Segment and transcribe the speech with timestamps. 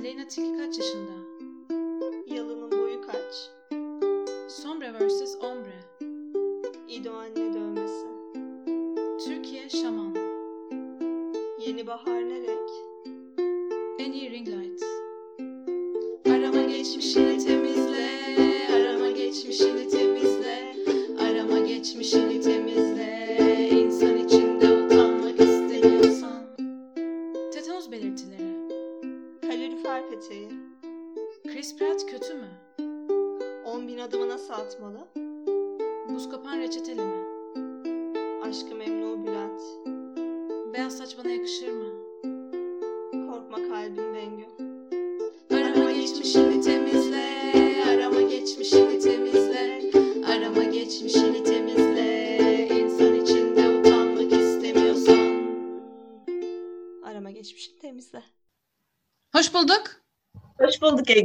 [0.00, 1.12] Aleyna Tilki kaç yaşında?
[2.26, 3.50] Yalının boyu kaç?
[4.48, 5.36] Sombre vs.
[5.40, 5.80] Ombre.
[6.88, 8.06] İdo anne dövmesi.
[9.24, 10.14] Türkiye Şaman.
[11.66, 12.70] Yeni bahar ne renk?
[13.98, 14.48] En iyi ring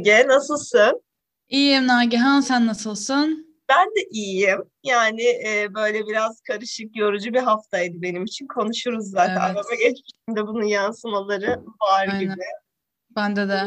[0.06, 0.28] Ege.
[0.28, 1.02] Nasılsın?
[1.48, 3.46] İyiyim Nagihan, sen nasılsın?
[3.68, 4.58] Ben de iyiyim.
[4.84, 8.46] Yani e, böyle biraz karışık, yorucu bir haftaydı benim için.
[8.46, 9.32] Konuşuruz zaten.
[9.32, 9.42] Evet.
[9.42, 11.50] Arama geçmişinde bunun yansımaları
[11.82, 12.20] var Aynen.
[12.20, 12.34] gibi.
[13.16, 13.62] Bende de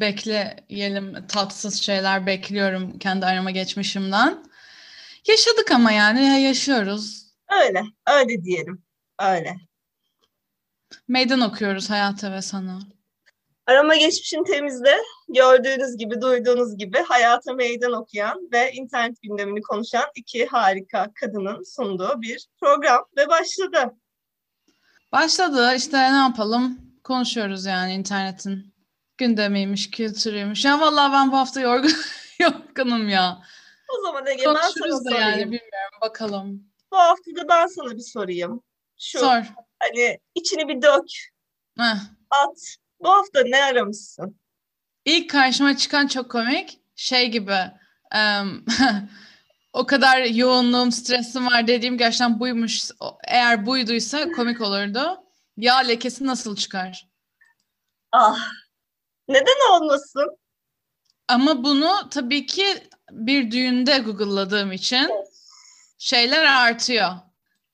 [0.00, 4.44] bekleyelim, tatsız şeyler bekliyorum kendi arama geçmişimden.
[5.28, 7.26] Yaşadık ama yani ya yaşıyoruz.
[7.64, 8.82] Öyle, öyle diyelim.
[9.20, 9.56] Öyle.
[11.08, 12.80] Meydan okuyoruz hayata ve sana.
[13.68, 20.46] Arama geçmişin temizde gördüğünüz gibi, duyduğunuz gibi hayata meydan okuyan ve internet gündemini konuşan iki
[20.46, 23.94] harika kadının sunduğu bir program ve başladı.
[25.12, 28.74] Başladı işte ne yapalım konuşuyoruz yani internetin
[29.18, 30.64] gündemiymiş, kültürüymüş.
[30.64, 31.92] Ya vallahi ben bu hafta yorgun,
[32.40, 33.38] yorgunum ya.
[33.88, 35.20] O zaman Ege ben sana da sorayım.
[35.20, 36.64] yani bilmiyorum bakalım.
[36.92, 38.62] Bu hafta da ben sana bir sorayım.
[39.00, 39.42] Şu Sor.
[39.78, 41.04] hani içini bir dök,
[41.78, 41.98] Heh.
[42.30, 42.76] at.
[43.00, 44.40] Bu hafta ne aramışsın?
[45.04, 47.56] İlk karşıma çıkan çok komik şey gibi
[48.12, 48.64] em,
[49.72, 52.90] o kadar yoğunluğum, stresim var dediğim gerçekten buymuş.
[53.24, 55.20] Eğer buyduysa komik olurdu.
[55.56, 57.08] Yağ lekesi nasıl çıkar?
[58.12, 58.38] Ah,
[59.28, 60.38] neden olmasın?
[61.28, 62.64] Ama bunu tabii ki
[63.10, 65.10] bir düğünde Google'ladığım için
[65.98, 67.10] şeyler artıyor.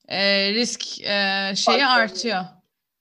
[0.08, 2.44] Ee, risk e, şeyi artıyor.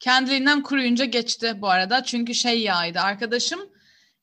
[0.03, 2.03] Kendiliğinden kuruyunca geçti bu arada.
[2.03, 3.00] Çünkü şey yağıydı.
[3.00, 3.69] Arkadaşım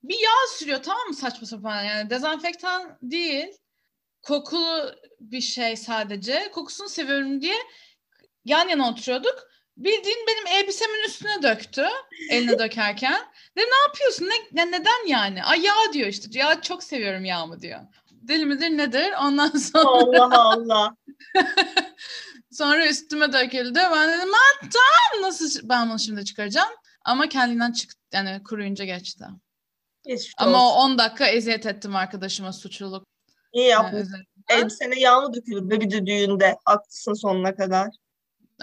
[0.03, 3.47] bir yağ sürüyor tamam mı saçma sapan yani dezenfektan değil.
[4.23, 6.51] Kokulu bir şey sadece.
[6.55, 7.55] Kokusunu seviyorum diye
[8.45, 9.35] yan yana oturuyorduk.
[9.77, 11.87] Bildiğin benim elbisemin üstüne döktü
[12.31, 13.21] eline dökerken.
[13.57, 14.25] Dedim ne yapıyorsun?
[14.29, 15.45] Ne, ne- neden yani?
[15.45, 16.39] Ay yağ diyor işte.
[16.39, 17.81] Ya çok seviyorum yağımı diyor.
[18.11, 19.13] Deli midir nedir?
[19.23, 20.95] Ondan sonra Allah Allah.
[22.53, 23.79] Sonra üstüme döküldü.
[23.93, 26.69] Ben dedim "Ha, tamam nasıl ben bunu şimdi çıkaracağım?
[27.05, 29.25] Ama kendinden çıktı yani kuruyunca geçti.
[30.05, 30.91] Geçmiş Ama o olsun.
[30.93, 33.07] 10 dakika eziyet ettim arkadaşıma suçluluk.
[33.53, 34.07] İyi yapmışsın.
[34.07, 34.27] üzerinden.
[34.49, 36.57] Elbisene yağ mı dökülür be bir de düğünde.
[36.65, 37.89] Haklısın sonuna kadar.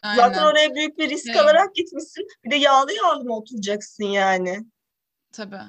[0.03, 0.15] Aynen.
[0.15, 1.39] Zaten oraya büyük bir risk Evet.
[1.39, 2.27] alarak gitmişsin.
[2.43, 4.65] Bir de yağlı yağlı mı oturacaksın yani?
[5.31, 5.61] Tabii.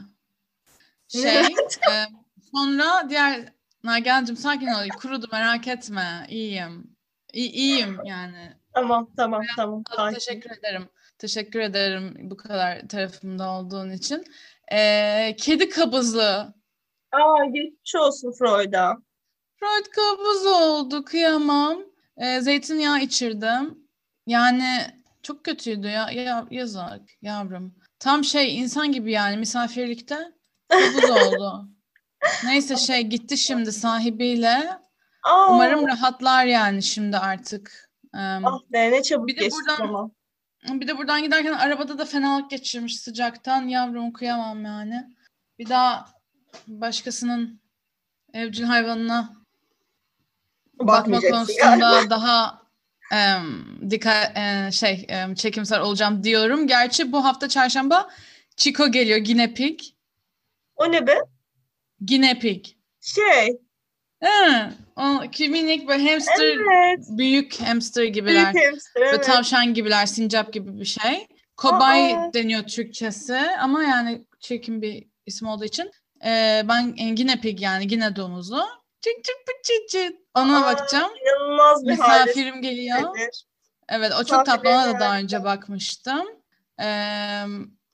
[1.08, 1.38] Şey,
[1.90, 2.06] e,
[2.54, 3.52] sonra diğer
[3.84, 4.88] Nagihan'cığım sakin ol.
[4.98, 6.26] Kurudu merak etme.
[6.28, 6.97] İyiyim.
[7.32, 8.56] İyi, iyiyim yani.
[8.74, 9.82] Tamam tamam tamam.
[9.88, 10.14] Çok sakin.
[10.14, 10.88] Teşekkür ederim.
[11.18, 14.24] Teşekkür ederim bu kadar tarafımda olduğun için.
[14.72, 16.54] E, kedi kabızlığı.
[17.12, 18.96] Aa geçmiş olsun Freud'a.
[19.60, 21.78] Freud kabız oldu kıyamam.
[22.16, 23.78] Ee, zeytinyağı içirdim.
[24.26, 24.86] Yani
[25.22, 26.10] çok kötüydü ya.
[26.10, 27.74] ya yazık yavrum.
[27.98, 30.18] Tam şey insan gibi yani misafirlikte
[30.68, 31.68] kabız oldu.
[32.44, 34.78] Neyse şey gitti şimdi sahibiyle.
[35.28, 37.90] Aa, Umarım rahatlar yani şimdi artık.
[38.14, 40.12] Ee, Ah be ne çabuk Bir de geçti buradan- zaman.
[40.80, 43.68] bir de buradan giderken arabada da fenalık geçirmiş sıcaktan.
[43.68, 45.06] Yavrum kıyamam yani.
[45.58, 46.08] Bir daha
[46.66, 47.60] başkasının
[48.32, 49.34] evcil hayvanına
[50.78, 52.10] bakma konusunda galiba.
[52.10, 52.62] daha
[53.12, 56.66] em, dikkat e, şey em, çekimsel olacağım diyorum.
[56.66, 58.08] Gerçi bu hafta çarşamba
[58.56, 59.80] Chico geliyor Guinea Pig.
[60.76, 61.18] O ne be?
[62.00, 62.66] Guinea Pig.
[63.00, 63.58] Şey.
[64.24, 67.06] Hı, o ki minik böyle hamster Evet.
[67.10, 68.54] büyük hamster gibiler.
[68.54, 69.02] Büyük hamster.
[69.02, 69.24] Böyle Evet.
[69.24, 71.26] tavşan gibiler, sincap gibi bir şey.
[71.56, 72.30] Kobay Aa.
[72.34, 75.90] deniyor Türkçesi ama yani çirkin bir isim olduğu için.
[76.24, 78.62] Ee, ben e, Guinea Pig yani Guinea domuzu.
[79.02, 79.16] Çık
[79.46, 80.16] pıt çıt çıt.
[80.34, 81.10] Ona Aa, bakacağım.
[81.22, 82.98] İnanılmaz bir Misafirim geliyor.
[83.16, 83.44] gelir.
[83.88, 84.68] Evet o çok tatlı.
[84.70, 86.26] Ona da daha önce bakmıştım.
[86.82, 87.42] Ee,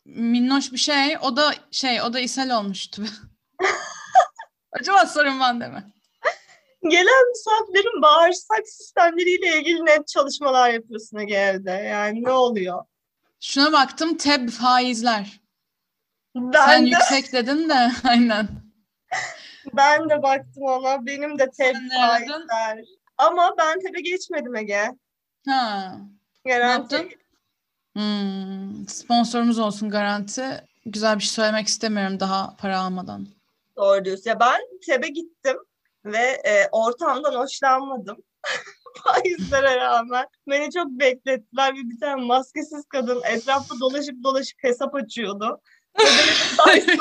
[0.04, 1.16] minnoş bir şey.
[1.22, 3.02] O da şey o da ishal olmuştu.
[4.72, 5.93] Acaba sorun bende mi?
[6.88, 11.70] Gelen misafirlerin bağırsak sistemleriyle ilgili net çalışmalar yapıyorsun Ege evde.
[11.70, 12.84] Yani ne oluyor?
[13.40, 14.16] Şuna baktım.
[14.16, 15.40] Teb faizler.
[16.36, 18.48] Ben Sen de, yüksek dedin de aynen.
[19.72, 21.06] ben de baktım ona.
[21.06, 22.84] Benim de TEB Sen faizler.
[23.18, 24.90] Ama ben TEB'e geçmedim Ege.
[25.48, 25.96] Ha.
[26.44, 26.94] Ne Garanti.
[26.94, 27.10] yaptın?
[27.96, 30.44] Hmm, sponsorumuz olsun garanti.
[30.86, 33.26] Güzel bir şey söylemek istemiyorum daha para almadan.
[33.76, 34.30] Doğru diyorsun.
[34.30, 35.56] Ya ben TEB'e gittim
[36.04, 38.16] ve e, ortamdan hoşlanmadım.
[39.04, 40.26] Faizlere rağmen.
[40.50, 41.74] Beni çok beklettiler.
[41.74, 45.60] Bir, bir tane maskesiz kadın etrafta dolaşıp dolaşıp hesap açıyordu.
[45.98, 46.98] Ve beni,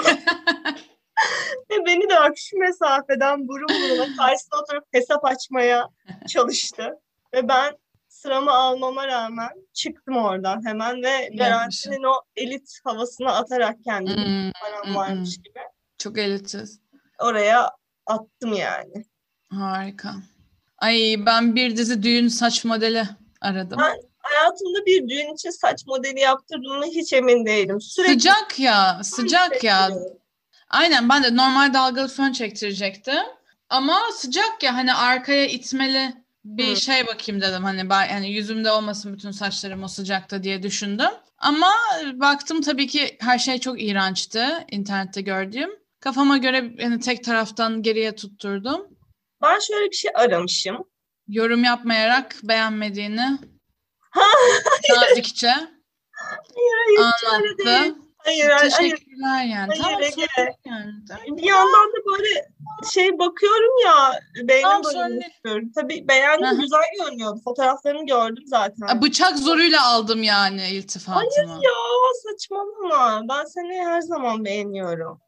[1.72, 5.90] ve beni de bak şu mesafeden burun buruna karşısına oturup hesap açmaya
[6.28, 7.00] çalıştı.
[7.34, 7.78] Ve ben
[8.08, 14.90] sıramı almama rağmen çıktım oradan hemen ve garantinin o elit havasına atarak kendimi Hmm, param
[14.90, 15.60] mm, varmış gibi
[15.98, 16.80] çok elitiz.
[17.20, 17.70] oraya
[18.06, 19.06] attım yani.
[19.50, 20.14] Harika.
[20.78, 23.04] Ay ben bir dizi düğün saç modeli
[23.42, 23.78] aradım.
[23.82, 27.82] Ben- Hayatımda bir düğün için saç modeli yaptırdığımı hiç emin değilim.
[27.82, 29.90] Sürekli Sıcak ya, sıcak ya.
[30.70, 33.24] Aynen ben de normal dalgalı fön çektirecektim.
[33.70, 36.14] Ama sıcak ya hani arkaya itmeli
[36.46, 36.76] bir Hı.
[36.82, 37.64] şey bakayım dedim.
[37.64, 41.12] Hani ben yani yüzümde olmasın bütün saçlarım o sıcakta diye düşündüm.
[41.38, 41.72] Ama
[42.14, 45.70] baktım tabii ki her şey çok iğrençti internette gördüğüm.
[46.04, 48.88] Kafama göre yani tek taraftan geriye tutturdum.
[49.42, 50.84] Ben şöyle bir şey aramışım.
[51.28, 53.38] Yorum yapmayarak beğenmediğini
[55.00, 57.64] nazikçe Hayır, anlattı.
[57.66, 58.72] Hayır, hayır, hayır.
[58.72, 59.74] Teşekkürler yani.
[59.82, 61.38] Hayır, tamam sorun yani.
[61.38, 62.52] Bir yandan da böyle
[62.94, 65.72] şey bakıyorum ya beğenim Tamam, istiyorum.
[65.76, 66.54] Tabii beğendim Aha.
[66.54, 67.42] güzel görünüyordu.
[67.44, 69.02] Fotoğraflarını gördüm zaten.
[69.02, 71.64] Bıçak zoruyla aldım yani iltifatımı.
[71.64, 71.72] Ya
[72.24, 73.22] saçmalama.
[73.30, 75.22] Ben seni her zaman beğeniyorum.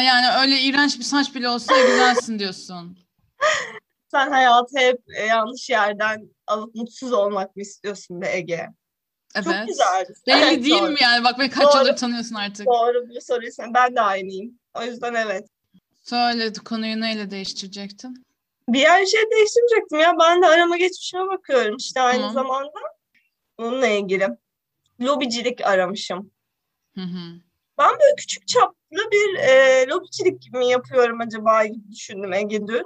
[0.00, 2.98] Yani öyle iğrenç bir saç bile olsa güzelsin diyorsun.
[4.10, 8.68] Sen hayatı hep e, yanlış yerden alıp mutsuz olmak mı istiyorsun be Ege?
[9.34, 9.44] Evet.
[9.44, 10.06] Çok güzel.
[10.26, 10.90] Belli Evet, değil doğru.
[10.90, 11.24] mi yani?
[11.24, 11.78] Bak beni kaç Doğru.
[11.78, 12.66] yıldır tanıyorsun artık.
[12.66, 13.74] Doğru bu soruyu sen.
[13.74, 14.58] Ben de aynıyım.
[14.74, 15.48] O yüzden evet.
[16.02, 18.26] Söyle konuyu neyle değiştirecektin?
[18.68, 20.14] Bir yer şey değiştirmeyecektim ya.
[20.20, 22.34] Ben de arama geçmişime bakıyorum işte aynı Tamam.
[22.34, 22.78] zamanda.
[23.58, 24.28] Bununla ilgili.
[25.00, 26.30] Lobicilik aramışım.
[26.94, 27.40] Hı hı.
[27.78, 32.84] Ben böyle küçük çaplı bir e, lobicilik mi yapıyorum acaba gibi düşündüm Ege dün.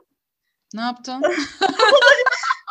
[0.75, 1.23] Ne yaptın?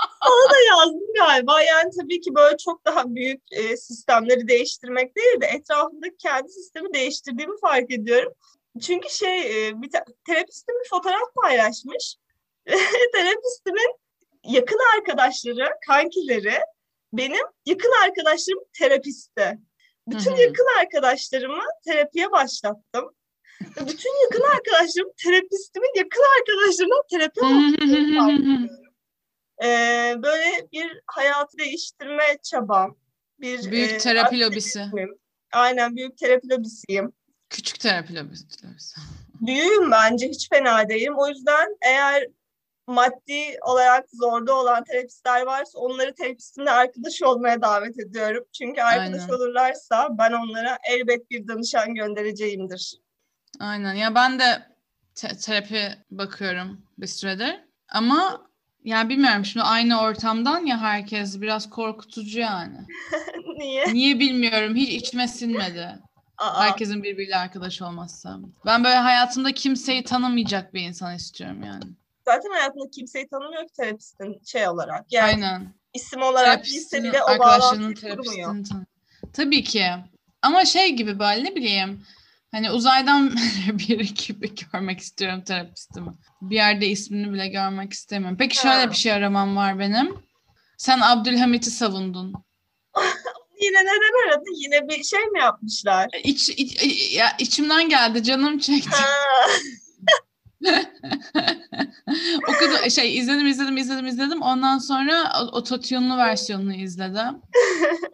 [0.28, 1.62] Ona da yazdım galiba.
[1.62, 6.94] Yani tabii ki böyle çok daha büyük e, sistemleri değiştirmek değil de etrafındaki kendi sistemi
[6.94, 8.34] değiştirdiğimi fark ediyorum.
[8.82, 9.90] Çünkü şey e, bir
[10.28, 12.16] terapistim bir fotoğraf paylaşmış.
[13.14, 13.96] Terapistimin
[14.44, 16.60] yakın arkadaşları, kankileri
[17.14, 19.60] benim yakın arkadaşlarım terapisti.
[20.08, 20.42] Bütün Hı hı.
[20.42, 23.16] yakın arkadaşlarımı terapiye başlattım.
[23.62, 27.40] Bütün yakın arkadaşlarım terapistimin yakın arkadaşlarına terapi
[27.84, 28.70] ediyorum.
[29.64, 32.98] Ee, böyle bir hayatı değiştirme çabam.
[33.40, 34.86] Bir Büyük e, terapi lobisi.
[35.52, 37.14] Aynen büyük terapi lobisiyim.
[37.50, 38.46] Küçük terapi lobisi.
[39.42, 41.14] Büyüğüm bence hiç fena değilim.
[41.18, 42.28] O yüzden eğer
[42.90, 48.44] maddi olarak zorda olan terapistler varsa onları terapistimle arkadaş olmaya davet ediyorum.
[48.58, 49.34] Çünkü arkadaş Aynen.
[49.34, 52.94] olurlarsa ben onlara elbet bir danışan göndereceğimdir.
[53.60, 53.94] Aynen.
[53.94, 54.46] Ya ben de
[55.16, 55.82] te- terapi
[56.12, 57.56] bakıyorum bir süredir.
[57.90, 58.50] Ama
[58.84, 62.78] yani bilmiyorum şimdi aynı ortamdan ya herkes biraz korkutucu yani.
[63.58, 63.94] Niye?
[63.94, 64.76] Niye bilmiyorum.
[64.76, 66.00] Hiç içime sinmedi.
[66.38, 68.30] Aa, Herkesin birbiriyle arkadaş olması.
[68.66, 71.84] Ben böyle hayatımda kimseyi tanımayacak bir insan istiyorum yani.
[72.34, 75.06] Zaten hayatında kimseyi tanımıyor ki terapistin şey olarak.
[75.12, 75.74] Yani Aynen.
[75.94, 78.56] isim olarak bilse bile o bağlantıyı kurmuyor.
[79.34, 79.86] Tabii ki.
[80.42, 82.06] Ama şey gibi böyle ne bileyim.
[82.52, 83.36] Hani uzaydan
[83.74, 86.12] biri gibi görmek istiyorum terapistimi.
[86.42, 88.38] Bir yerde ismini bile görmek istemiyorum.
[88.40, 88.92] Peki şöyle Ha.
[88.92, 90.18] bir şey aramam var benim.
[90.78, 92.34] Sen Abdülhamit'i savundun.
[93.62, 94.62] Yine neden aradın?
[94.64, 96.08] Yine bir şey mi yapmışlar?
[96.24, 98.90] İç, iç- ya içimden geldi, canım çekti.
[102.50, 104.42] O kadar şey izledim izledim izledim izledim.
[104.42, 107.42] Ondan sonra o- ototune'lu versiyonunu izledim.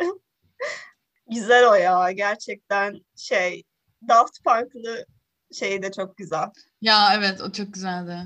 [1.29, 3.63] güzel o ya gerçekten şey
[4.07, 5.05] Daft Punk'lı
[5.53, 6.49] şey de çok güzel.
[6.81, 8.17] Ya evet o çok güzeldi.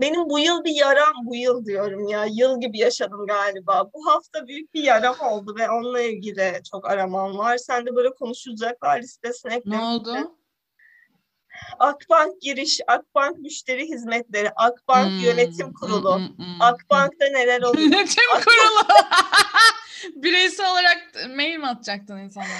[0.00, 2.24] Benim bu yıl bir yaram bu yıl diyorum ya.
[2.30, 3.90] Yıl gibi yaşadım galiba.
[3.94, 7.56] Bu hafta büyük bir yaram oldu ve onunla ilgili çok aramam var.
[7.56, 9.84] Sen de böyle konuşulacaklar listesine Ne eklemişsin.
[9.86, 10.37] oldu?
[11.78, 16.14] Akbank giriş, Akbank müşteri hizmetleri, Akbank Hmm, yönetim kurulu.
[16.16, 16.62] hmm, hmm, hmm.
[16.62, 17.84] Akbank'ta neler oluyor?
[17.92, 18.86] Yönetim kurulu.
[20.22, 20.98] Bireysel olarak
[21.36, 22.50] mail mi atacaktın insanlara?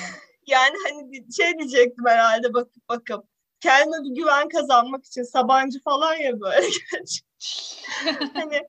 [0.47, 3.25] Yani hani şey diyecektim herhalde bakıp bakıp.
[3.61, 6.67] Kendime bir güven kazanmak için Sabancı falan ya böyle.
[8.35, 8.63] hani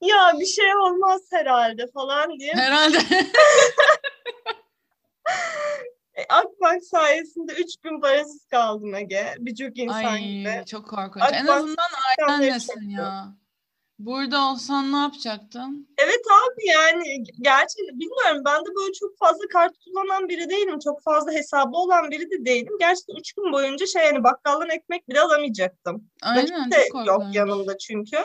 [0.00, 2.52] ya bir şey olmaz herhalde falan diye.
[2.54, 2.98] Herhalde.
[6.18, 9.34] E, Akbank sayesinde üç gün parasız kaldım Ege.
[9.38, 10.64] Birçok insan Ay gibi.
[10.66, 11.22] çok korkunç.
[11.32, 13.34] En Akbank azından sistemleri ailenlesin ya.
[13.98, 15.88] Burada olsan ne yapacaktın?
[15.98, 20.78] Evet abi yani gerçekten bilmiyorum ben de böyle çok fazla kart kullanan biri değilim.
[20.84, 22.72] Çok fazla hesabı olan biri de değilim.
[22.80, 26.10] Gerçekten üç gün boyunca şey yani bakkaldan ekmek bile alamayacaktım.
[26.22, 27.36] Aynen Nakit de çok yok korkunç.
[27.36, 28.16] yanımda çünkü.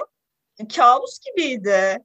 [0.76, 2.04] Kabus gibiydi.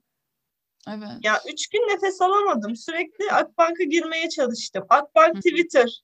[0.87, 1.09] Evet.
[1.21, 2.75] Ya üç gün nefes alamadım.
[2.75, 4.85] Sürekli Akbank'a girmeye çalıştım.
[4.89, 5.39] Akbank Hı.
[5.39, 6.03] Twitter.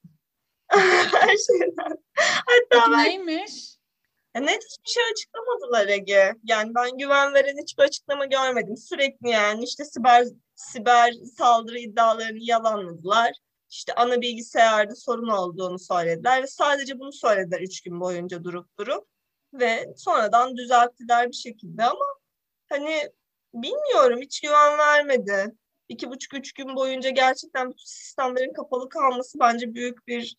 [0.68, 1.98] Her şeyden.
[2.18, 3.76] Hatta Peki ben neymiş?
[4.36, 6.34] ya net hiçbir şey açıklamadılar Ege.
[6.44, 8.78] Yani ben güven veren hiçbir açıklama görmedim.
[8.78, 13.34] Sürekli yani işte siber siber saldırı iddialarını yalanladılar.
[13.70, 19.08] İşte ana bilgisayarda sorun olduğunu söylediler ve sadece bunu söylediler üç gün boyunca durup durup
[19.54, 22.06] ve sonradan düzelttiler bir şekilde ama
[22.70, 23.12] hani
[23.62, 25.56] bilmiyorum hiç güven vermedi.
[25.90, 30.36] İki buçuk üç gün boyunca gerçekten bütün sistemlerin kapalı kalması bence büyük bir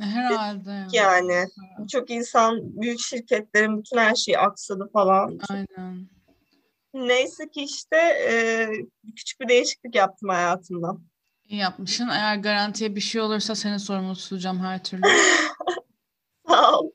[0.00, 0.70] Herhalde.
[0.70, 0.86] ya.
[0.92, 1.46] yani.
[1.78, 5.38] Birçok insan büyük şirketlerin bütün her şeyi aksadı falan.
[5.50, 6.08] Aynen.
[6.94, 8.68] Neyse ki işte e,
[9.16, 10.96] küçük bir değişiklik yaptım hayatımda.
[11.48, 12.08] İyi yapmışsın.
[12.08, 15.02] Eğer garantiye bir şey olursa seni sorumlu tutacağım her türlü.
[16.48, 16.90] Sağ ol.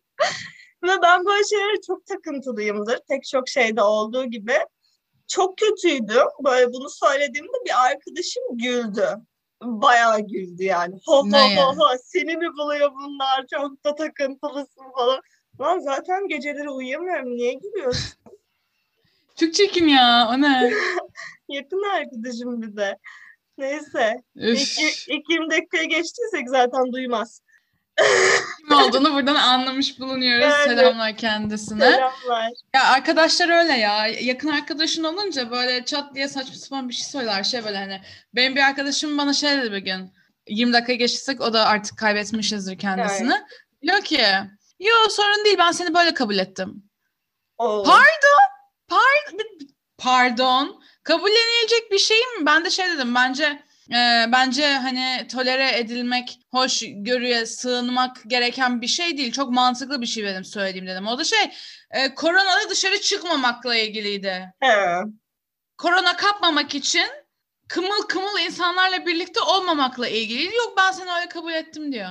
[0.83, 2.99] Ve ben böyle şeylere çok takıntılıyımdır.
[3.09, 4.53] Pek çok şeyde olduğu gibi.
[5.27, 6.27] Çok kötüydüm.
[6.43, 9.07] Böyle bunu söylediğimde bir arkadaşım güldü.
[9.61, 10.95] Bayağı güldü yani.
[11.05, 15.21] Ho ho Ne ho ho seni mi buluyor bunlar çok da takıntılısın falan.
[15.61, 17.37] Lan zaten geceleri uyuyamıyorum.
[17.37, 18.13] Niye gülüyorsun?
[19.35, 20.29] Çok çirkin ya.
[20.31, 20.73] O ne?
[21.49, 22.97] Yakın arkadaşım bir de.
[23.57, 24.23] Neyse.
[24.35, 24.79] Üf.
[25.07, 27.41] İlk 20 dakikaya geçtiysek zaten duymaz.
[28.57, 30.43] Kim olduğunu buradan anlamış bulunuyoruz.
[30.43, 30.63] Yani.
[30.63, 31.91] Selamlar kendisine.
[31.91, 32.51] Selamlar.
[32.75, 34.07] Ya arkadaşlar öyle ya.
[34.07, 37.43] Yakın arkadaşın olunca böyle çat diye saçma sapan bir şey söyler.
[37.43, 38.01] Şey böyle hani
[38.35, 40.13] benim bir arkadaşım bana şey dedi bir gün.
[40.47, 43.33] 20 dakika geçtiysek o da artık kaybetmişizdir kendisini.
[43.81, 44.21] Diyor ki
[44.79, 46.83] yo sorun değil ben seni böyle kabul ettim.
[47.57, 47.83] Oo.
[47.83, 48.03] Pardon.
[48.87, 49.67] Pardon.
[49.97, 50.83] Pardon.
[51.03, 52.45] Kabullenilecek bir şey mi?
[52.45, 58.87] Ben de şey dedim bence e, bence hani tolere edilmek, hoş görüye sığınmak gereken bir
[58.87, 59.31] şey değil.
[59.31, 61.07] Çok mantıklı bir şey benim söylediğim dedim.
[61.07, 61.51] O da şey
[61.91, 64.53] e, koronada dışarı çıkmamakla ilgiliydi.
[64.59, 64.75] He.
[65.77, 67.07] Korona kapmamak için
[67.67, 70.55] kımıl kımıl insanlarla birlikte olmamakla ilgiliydi.
[70.55, 72.09] Yok ben seni öyle kabul ettim diyor.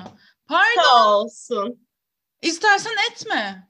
[0.48, 0.82] Pardon.
[0.82, 1.88] Sağ olsun.
[2.42, 3.68] İstersen etme.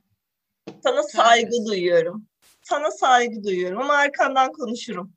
[0.82, 1.66] Sana saygı Herkes.
[1.66, 2.26] duyuyorum.
[2.62, 5.12] Sana saygı duyuyorum ama arkandan konuşurum.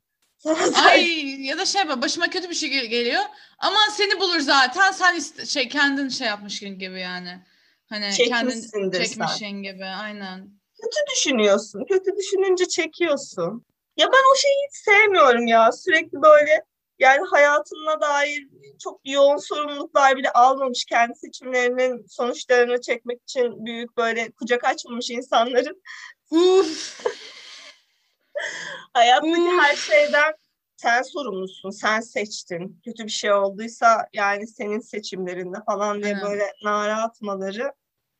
[0.84, 3.22] Ay ya da şey böyle başıma kötü bir şey gel- geliyor.
[3.58, 4.92] Aman seni bulur zaten.
[4.92, 7.42] Sen iste- şey kendin şey yapmışsın gibi yani.
[7.88, 9.04] Hani kendin Çekmişsindir sen.
[9.04, 9.84] çekmişsin gibi.
[9.84, 10.50] Aynen.
[10.82, 11.84] Kötü düşünüyorsun.
[11.88, 13.64] Kötü düşününce çekiyorsun.
[13.96, 15.72] Ya ben o şeyi hiç sevmiyorum ya.
[15.72, 16.64] Sürekli böyle
[16.98, 18.48] yani hayatına dair
[18.82, 25.82] çok yoğun sorumluluklar bile almamış kendi seçimlerinin sonuçlarını çekmek için büyük böyle kucak açmamış insanların
[26.30, 27.00] Uf.
[28.92, 30.34] hayattaki her şeyden
[30.76, 32.80] sen sorumlusun, sen seçtin.
[32.84, 36.30] Kötü bir şey olduysa yani senin seçimlerinde falan diye Aynen.
[36.30, 37.72] böyle nara atmaları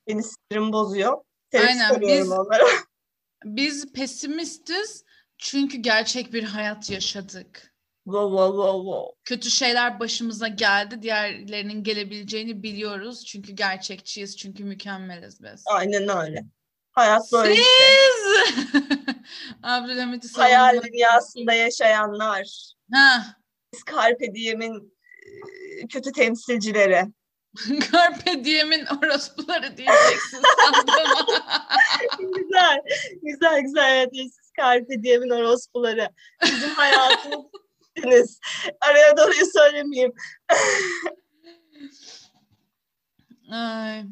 [0.06, 1.25] beni sinirim bozuyor.
[1.54, 2.64] Aynen, biz- onlara.
[3.44, 5.04] Biz pesimistiz
[5.38, 7.75] çünkü gerçek bir hayat yaşadık.
[8.04, 9.20] Wow, wow, wow, wow.
[9.25, 11.02] Kötü şeyler başımıza geldi.
[11.02, 13.25] Diğerlerinin gelebileceğini biliyoruz.
[13.26, 14.37] Çünkü gerçekçiyiz.
[14.37, 15.64] Çünkü mükemmeliz biz.
[15.66, 16.44] Aynen öyle.
[16.92, 18.82] Hayat böyle bir şey.
[19.62, 22.73] Abdülhamit'i Hayal dünyasında yaşayanlar.
[22.92, 23.37] Ha.
[23.73, 24.97] Biz Carpe Diem'in
[25.83, 27.04] e, kötü temsilcileri.
[27.92, 31.26] Carpe Diem'in orospuları diyeceksin sandım.
[32.37, 32.78] güzel,
[33.23, 33.97] güzel, güzel.
[33.97, 36.09] Evet, siz Carpe Diem'in orospuları.
[36.42, 37.47] Bizim hayatımız.
[38.80, 40.12] Araya doğruyu söylemeyeyim.
[43.50, 44.04] Ay.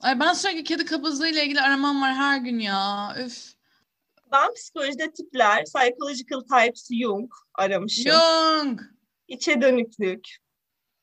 [0.00, 3.14] Ay ben sürekli kedi kabızlığı ile ilgili aramam var her gün ya.
[3.18, 3.59] Üf.
[4.32, 8.12] Ben psikolojide tipler, psychological types Jung aramışım.
[8.12, 8.80] Jung.
[9.28, 10.28] İçe dönüklük.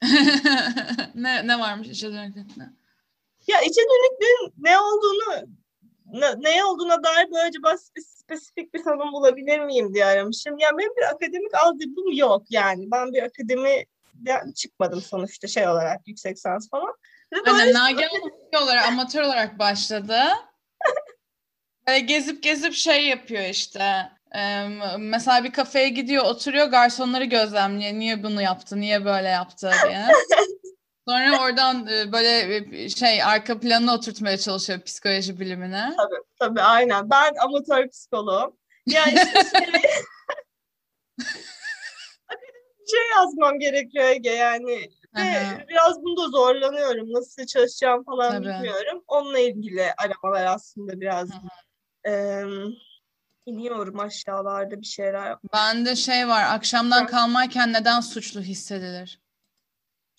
[1.16, 2.62] ne ne varmış işe dönüklikte?
[3.48, 5.48] Ya içe dönüklüğün ne olduğunu
[6.14, 10.58] ne, ne olduğuna dair böylece bas spesifik bir tanım bulabilir miyim diye aramışım.
[10.60, 12.92] Ya benim bir akademik altyapım yok yani.
[12.92, 13.86] Ben bir akademi
[14.56, 16.94] çıkmadım sonuçta şey olarak yüksek lisans falan.
[17.34, 18.10] Ve böyle Nagihan
[18.64, 20.20] olarak amatör olarak başladı.
[21.88, 24.10] Böyle gezip gezip şey yapıyor işte.
[24.36, 24.68] Ee,
[25.00, 27.94] mesela bir kafeye gidiyor, oturuyor, garsonları gözlemliyor.
[27.94, 30.08] Niye bunu yaptı, niye böyle yaptı diye.
[31.08, 35.94] Sonra oradan e, böyle e, şey arka planına oturtmaya çalışıyor psikoloji bilimine.
[35.98, 37.10] Tabii, tabii aynen.
[37.10, 38.58] Ben amatör psikoloğum.
[38.88, 39.82] Yani işte şey,
[42.92, 44.90] şey yazmam gerekiyor Ege yani.
[45.16, 45.68] Ve Aha.
[45.70, 47.14] biraz bunda zorlanıyorum.
[47.14, 48.46] Nasıl çalışacağım falan Tabii.
[48.46, 49.04] bilmiyorum.
[49.08, 51.30] Onunla ilgili aramalar aslında biraz
[52.08, 52.46] eee,
[53.46, 55.36] iniyorum aşağılarda bir şeyler.
[55.54, 56.44] Bende şey var.
[56.44, 59.20] Akşamdan kalmayken neden suçlu hissedilir?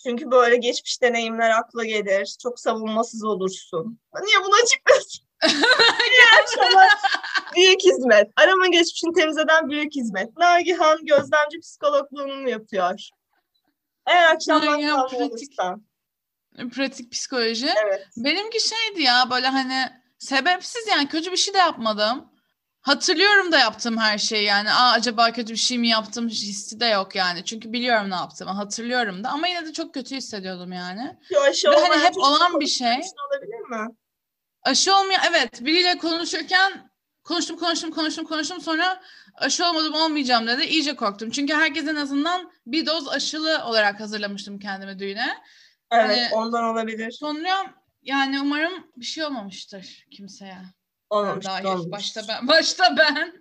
[0.02, 2.36] Çünkü böyle geçmiş deneyimler akla gelir.
[2.42, 3.98] Çok savunmasız olursun.
[4.24, 5.28] Niye bunu açıklasın?
[7.56, 8.30] Büyük hizmet.
[8.36, 10.36] Arama geçmişini temiz eden büyük hizmet.
[10.36, 13.00] Nagihan gözlemci psikologluğunu yapıyor.
[14.06, 15.20] Eğer akşamdan kalma pratik.
[15.32, 15.84] olursan.
[16.74, 17.68] Pratik psikoloji.
[17.86, 18.06] Evet.
[18.16, 22.28] Benimki şeydi ya böyle hani sebepsiz yani kötü bir şey de yapmadım.
[22.80, 24.72] Hatırlıyorum da yaptığım her şeyi yani.
[24.72, 27.44] Aa acaba kötü bir şey mi yaptım hissi de yok yani.
[27.44, 31.18] Çünkü biliyorum ne yaptığımı hatırlıyorum da ama yine de çok kötü hissediyordum yani.
[31.28, 32.92] Şu aşı Ve hani hep olan bir şey.
[32.92, 33.94] olabilir mi?
[34.62, 36.90] Aşı olmuyor evet biriyle konuşurken
[37.24, 39.00] konuştum konuştum konuştum konuştum sonra
[39.34, 40.64] aşı olmadım olmayacağım dedi.
[40.64, 41.30] İyice korktum.
[41.30, 45.28] Çünkü herkes en azından bir doz aşılı olarak hazırlamıştım kendimi düğüne.
[45.90, 47.10] Evet Hani- ondan olabilir.
[47.10, 47.74] Sonra
[48.08, 50.58] yani umarım bir şey olmamıştır kimseye.
[51.10, 51.46] Olmamış.
[51.46, 51.90] Olmamış.
[51.90, 52.48] Başta ben.
[52.48, 53.32] Başta ben.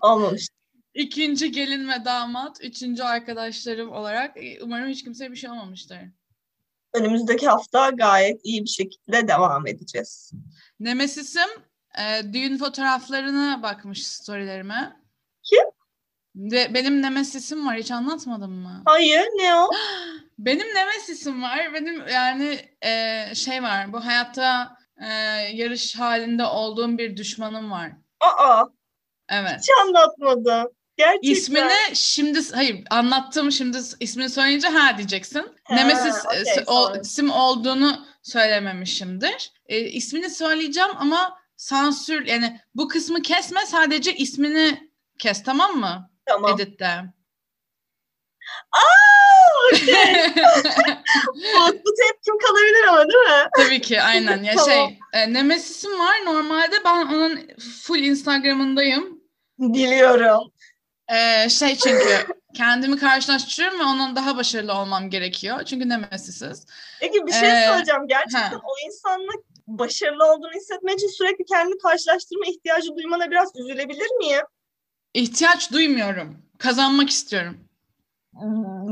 [0.00, 0.48] Olmamış.
[0.94, 2.64] İkinci gelin ve damat.
[2.64, 4.36] Üçüncü arkadaşlarım olarak.
[4.36, 5.98] e, Umarım hiç kimseye bir şey olmamıştır.
[6.92, 10.32] Önümüzdeki hafta gayet iyi bir şekilde devam edeceğiz.
[10.80, 11.50] Nemesis'im
[11.98, 14.96] e, düğün fotoğraflarına bakmış storylerime.
[15.42, 15.64] Kim?
[16.36, 17.76] Ve benim Nemesis'im var.
[17.76, 18.82] Hiç anlatmadım mı?
[18.84, 19.70] Hayır ne o?
[20.38, 21.74] Benim Nemesis'im var.
[21.74, 23.92] Benim yani e, şey var.
[23.92, 25.06] Bu hayatta e,
[25.52, 27.90] yarış halinde olduğum bir düşmanım var.
[28.20, 28.64] Aa
[29.28, 29.58] Evet.
[29.60, 30.72] hiç anlatmadı.
[30.96, 31.30] Gerçekten.
[31.30, 35.56] İsmini şimdi hayır anlattığım şimdi ismini söyleyince ha diyeceksin.
[35.64, 39.52] Ha, Nemesis e, s- o, isim olduğunu söylememişimdir.
[39.66, 46.10] E, ismini söyleyeceğim ama sansür yani bu kısmı kesme sadece ismini kes tamam mı?
[46.26, 46.54] Tamam.
[46.54, 46.86] Editte.
[48.72, 49.13] Aa,
[51.34, 53.48] bu, bu tepkim kalabilir ama değil mi?
[53.56, 54.70] Tabii ki aynen ya Tamam.
[54.70, 57.40] şey e, Nemesis'im var normalde ben onun
[57.82, 59.20] full Instagram'ındayım.
[59.58, 60.52] Biliyorum.
[61.08, 62.26] E, şey çünkü
[62.56, 65.64] kendimi karşılaştırıyorum ve ondan daha başarılı olmam gerekiyor.
[65.64, 66.66] Çünkü Nemesis'iz.
[67.00, 68.08] Peki bir şey Ee, soracağım.
[68.08, 68.60] Gerçekten ha.
[68.64, 69.32] o insanla
[69.66, 74.42] başarılı olduğunu hissetmen için sürekli kendini karşılaştırma ihtiyacı duymana biraz üzülebilir miyim?
[75.14, 76.38] İhtiyaç duymuyorum.
[76.58, 77.63] Kazanmak istiyorum.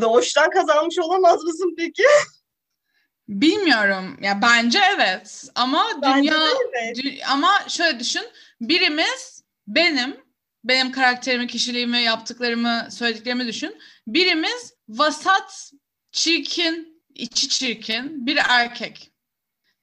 [0.01, 2.03] Doğuştan kazanmış olamaz mısın peki?
[3.29, 4.19] Bilmiyorum.
[4.23, 5.45] Ya bence evet.
[5.55, 6.97] Ama Bence dünya evet.
[6.99, 8.23] dü- ama şöyle düşün.
[8.61, 10.17] Birimiz benim
[10.65, 13.79] benim karakterimi, kişiliğimi, yaptıklarımı, söylediklerimi düşün.
[14.07, 15.71] Birimiz vasat,
[16.13, 19.13] çirkin, içi çirkin bir erkek.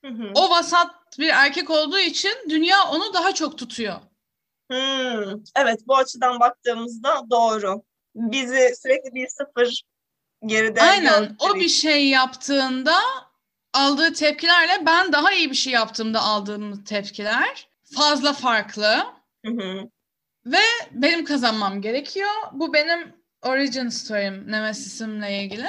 [0.06, 0.32] Hı hı.
[0.36, 4.00] O vasat bir erkek olduğu için dünya onu daha çok tutuyor.
[4.72, 7.84] Hmm, Evet bu açıdan baktığımızda doğru.
[8.16, 9.84] Bizi sürekli bir sıfır
[10.46, 11.36] geride Aynen.
[11.40, 12.96] O bir şey yaptığında
[13.74, 19.06] aldığı tepkilerle ben daha iyi bir şey yaptığımda aldığım tepkiler fazla farklı.
[19.46, 19.90] Hı hı.
[20.92, 22.30] Benim kazanmam gerekiyor.
[22.52, 25.68] Bu benim origin story'im Nemesis'imle ilgili.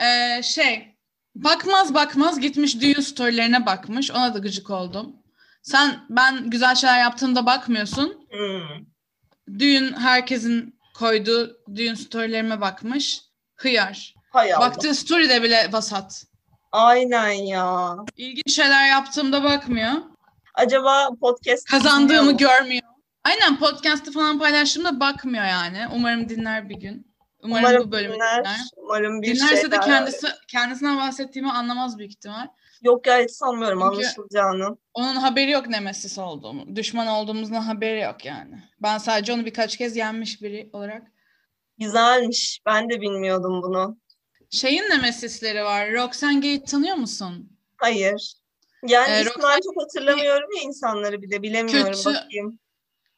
[0.00, 0.96] Ee, şey
[1.34, 4.10] bakmaz bakmaz gitmiş düğün storylerine bakmış.
[4.10, 5.16] Ona da gıcık oldum.
[5.62, 8.26] Sen ben güzel şeyler yaptığımda bakmıyorsun.
[8.30, 8.86] Hmm.
[9.58, 13.22] Düğün herkesin koyduğu düğün storylerime bakmış.
[13.54, 14.14] Hıyar.
[14.30, 14.60] Hay Allah.
[14.60, 16.24] Baktığı story'de bile vasat.
[16.72, 17.96] Aynen ya.
[18.16, 19.92] İlginç şeyler yaptığımda bakmıyor.
[20.54, 22.82] Acaba podcast Kazandığımı görmüyor.
[23.24, 25.86] Aynen podcast'ı falan paylaştığımda bakmıyor yani.
[25.94, 27.12] Umarım dinler bir gün.
[27.42, 28.44] Umarım, Umarım bu bölümü dinler.
[28.44, 28.60] dinler.
[28.76, 32.48] Umarım bir Dinlerse de kendisi kendisinden bahsettiğimi anlamaz büyük ihtimal.
[32.82, 34.76] Yok ya hiç sanmıyorum Çünkü- anlaşılacağını.
[34.94, 36.76] Onun haberi yok Nemesis olduğumu.
[36.76, 38.62] Düşman olduğumuzun haberi yok yani.
[38.82, 41.02] Ben sadece onu birkaç kez yenmiş biri olarak.
[41.78, 42.60] Güzelmiş.
[42.66, 43.98] Ben de bilmiyordum bunu.
[44.50, 45.92] Şeyin Nemesisleri var.
[45.92, 47.58] Roxane Gate tanıyor musun?
[47.76, 48.32] Hayır.
[48.86, 51.42] Yani Ee, Roxanne- çok hatırlamıyorum ya insanları bile.
[51.42, 52.58] Bilemiyorum Kötü- bakayım.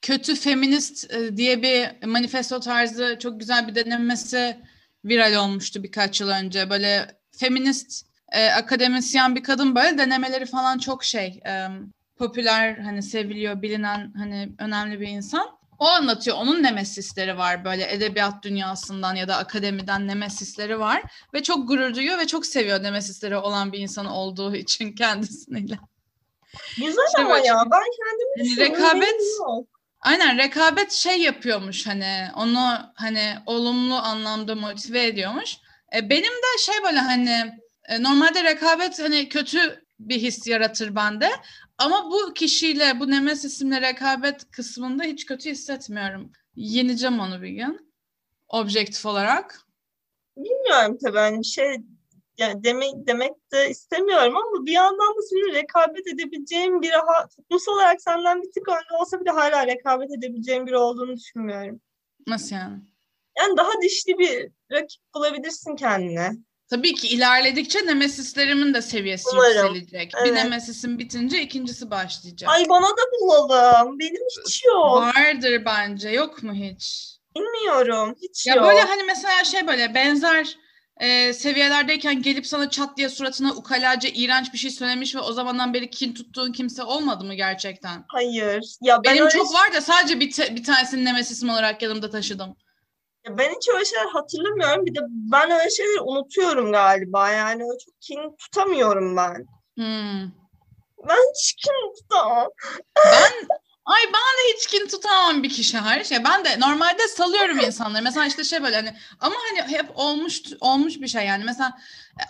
[0.03, 4.57] Kötü Feminist e, diye bir manifesto tarzı çok güzel bir denemesi
[5.05, 6.71] viral olmuştu birkaç yıl önce.
[6.71, 11.67] Böyle feminist e, akademisyen bir kadın böyle denemeleri falan çok şey e,
[12.19, 15.49] popüler hani seviliyor bilinen hani önemli bir insan.
[15.79, 16.37] O anlatıyor.
[16.37, 21.03] Onun nemesisleri var böyle edebiyat dünyasından ya da akademiden nemesisleri var
[21.35, 25.79] ve çok gurur duyuyor ve çok seviyor nemesisleri olan bir insan olduğu için kendisiyle.
[26.77, 27.45] Güzel İşte ama ya.
[27.45, 28.75] çünkü- Ben kendimi düşünüyorum.
[28.77, 29.21] rekabet.
[30.01, 35.57] Aynen rekabet şey yapıyormuş hani onu hani olumlu anlamda motive ediyormuş.
[35.97, 37.59] E, benim de şey böyle hani
[38.01, 41.31] normalde rekabet hani kötü bir his yaratır bende.
[41.79, 46.33] Ama bu kişiyle bu Nemesis'imle rekabet kısmında hiç kötü hissetmiyorum.
[46.57, 47.95] Yeneceğim onu bir gün.
[48.49, 49.61] Objektif olarak.
[50.37, 51.77] Bilmiyorum tabii hani şey
[52.39, 57.73] yani demek demek de istemiyorum ama bir yandan da senin rekabet edebileceğin biri ha, toplumsal
[57.73, 61.81] olarak senden bir tık önde olsa bile hala rekabet edebileceğin biri olduğunu düşünmüyorum.
[62.27, 62.79] Nasıl yani?
[63.39, 66.31] Yani daha dişli bir rakip bulabilirsin kendine.
[66.75, 69.75] Tabii ki ilerledikçe nemesislerimin de seviyesi Umarım.
[69.75, 70.13] yükselecek.
[70.17, 70.27] Evet.
[70.27, 72.51] Bir nemesisim bitince ikincisi başlayacak.
[72.51, 73.99] Ay bana da bulalım.
[73.99, 74.97] Benim hiç yok.
[74.97, 76.09] Vardır bence.
[76.09, 77.15] Yok mu hiç?
[77.37, 78.15] Bilmiyorum.
[78.23, 78.65] Hiç Ya yok.
[78.65, 80.57] böyle hani mesela şey böyle benzer
[81.01, 85.75] e, seviyelerdeyken gelip sana çat diye suratına ukalaca iğrenç bir şey söylemiş ve o zamandan
[85.75, 88.05] beri kin tuttuğun kimse olmadı mı gerçekten?
[88.09, 88.77] Hayır.
[88.83, 92.11] Ya ben Benim öyle çok var da sadece bir, te- bir tanesini nemesisim olarak yanımda
[92.11, 92.57] taşıdım.
[93.27, 94.87] Ya Ben hiç öyle şeyler hatırlamıyorum.
[94.87, 97.31] Bir de ben öyle şeyleri unutuyorum galiba.
[97.31, 99.47] Yani öyle çok kin tutamıyorum ben.
[99.77, 100.31] Hmm.
[101.09, 102.49] Ben hiç kin tutamam.
[102.97, 103.49] Ben
[103.85, 106.11] ay ben de hiç kin tutamam bir kişi hariç.
[106.11, 108.03] Ya ben de normalde salıyorum insanları.
[108.03, 111.45] Mesela işte şey böyle hani ama hani hep olmuş olmuş bir şey yani.
[111.45, 111.79] Mesela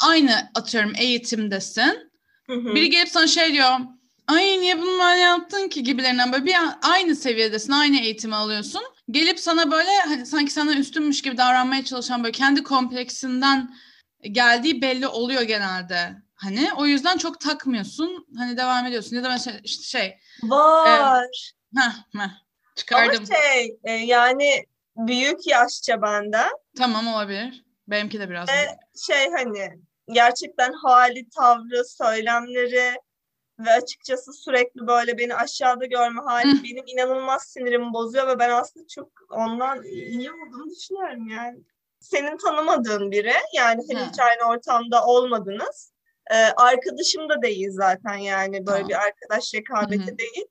[0.00, 2.12] aynı atıyorum eğitimdesin.
[2.46, 2.74] Hı hı.
[2.74, 3.70] Biri gelip sana şey diyor.
[4.28, 8.82] Ay niye bunu böyle yaptın ki gibilerinden böyle bir an- aynı seviyedesin, aynı eğitimi alıyorsun.
[9.10, 13.74] Gelip sana böyle hani sanki senden üstünmüş gibi davranmaya çalışan böyle kendi kompleksinden
[14.22, 16.16] geldiği belli oluyor genelde.
[16.34, 18.26] Hani o yüzden çok takmıyorsun.
[18.38, 19.16] Hani devam ediyorsun.
[19.16, 21.52] Ya da mesela işte şey, Var.
[21.76, 22.30] heh, heh,
[22.76, 23.24] çıkardım.
[23.30, 24.64] Ama şey e, yani
[24.96, 27.64] büyük yaşça benden Tamam olabilir.
[27.88, 28.48] Benimki de biraz.
[28.48, 29.70] Ve şey hani
[30.12, 32.94] gerçekten hali, tavrı, söylemleri
[33.58, 36.62] ve açıkçası sürekli böyle beni aşağıda görme hali Hı.
[36.64, 41.58] benim inanılmaz sinirimi bozuyor ve ben aslında çok ondan iyi olduğunu düşünüyorum yani.
[42.00, 44.08] Senin tanımadığın biri yani hani Hı.
[44.08, 45.92] hiç aynı ortamda olmadınız.
[46.30, 48.88] Ee, arkadaşım da değil zaten yani böyle Tamam.
[48.88, 50.18] bir arkadaş rekabeti Hı hı.
[50.18, 50.46] değil.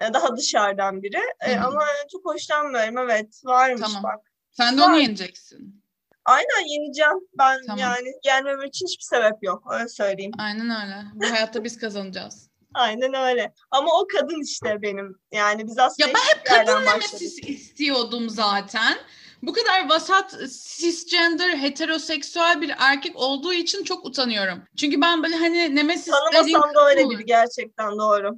[0.00, 1.20] Ee, daha dışarıdan biri.
[1.40, 1.66] Ee, Hı hı.
[1.66, 4.02] ama çok hoşlanmıyorum evet varmış Tamam.
[4.02, 4.20] bak.
[4.50, 5.82] Sen de onu yeneceksin.
[6.30, 7.18] Aynen yeneceğim.
[7.38, 7.78] Ben Tamam.
[7.78, 9.62] yani gelmem için hiçbir sebep yok.
[9.72, 10.32] Öyle söyleyeyim.
[10.38, 10.96] Aynen öyle.
[11.14, 12.50] Bu hayatta biz kazanacağız.
[12.74, 13.52] Aynen öyle.
[13.70, 15.16] Ama o kadın işte benim.
[15.32, 16.94] Yani biz aslında Ya ben eşit hep kadın yerden başladık.
[17.12, 18.98] nemesis istiyordum zaten.
[19.42, 20.36] Bu kadar vasat
[20.78, 24.62] cisgender heteroseksüel bir erkek olduğu için çok utanıyorum.
[24.76, 28.30] Çünkü ben böyle hani nemesis dediğim Tanımasam da öyle kadın- biri gerçekten doğru.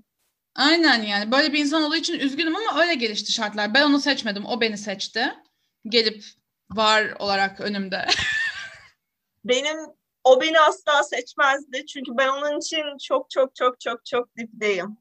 [0.54, 3.74] Aynen yani böyle bir insan olduğu için üzgünüm ama öyle gelişti şartlar.
[3.74, 4.46] Ben onu seçmedim.
[4.46, 5.34] O beni seçti.
[5.88, 6.24] Gelip
[6.76, 8.06] var olarak önümde.
[9.44, 9.76] Benim
[10.24, 11.86] o beni asla seçmezdi.
[11.86, 14.96] Çünkü ben onun için çok çok çok çok çok dipteyim.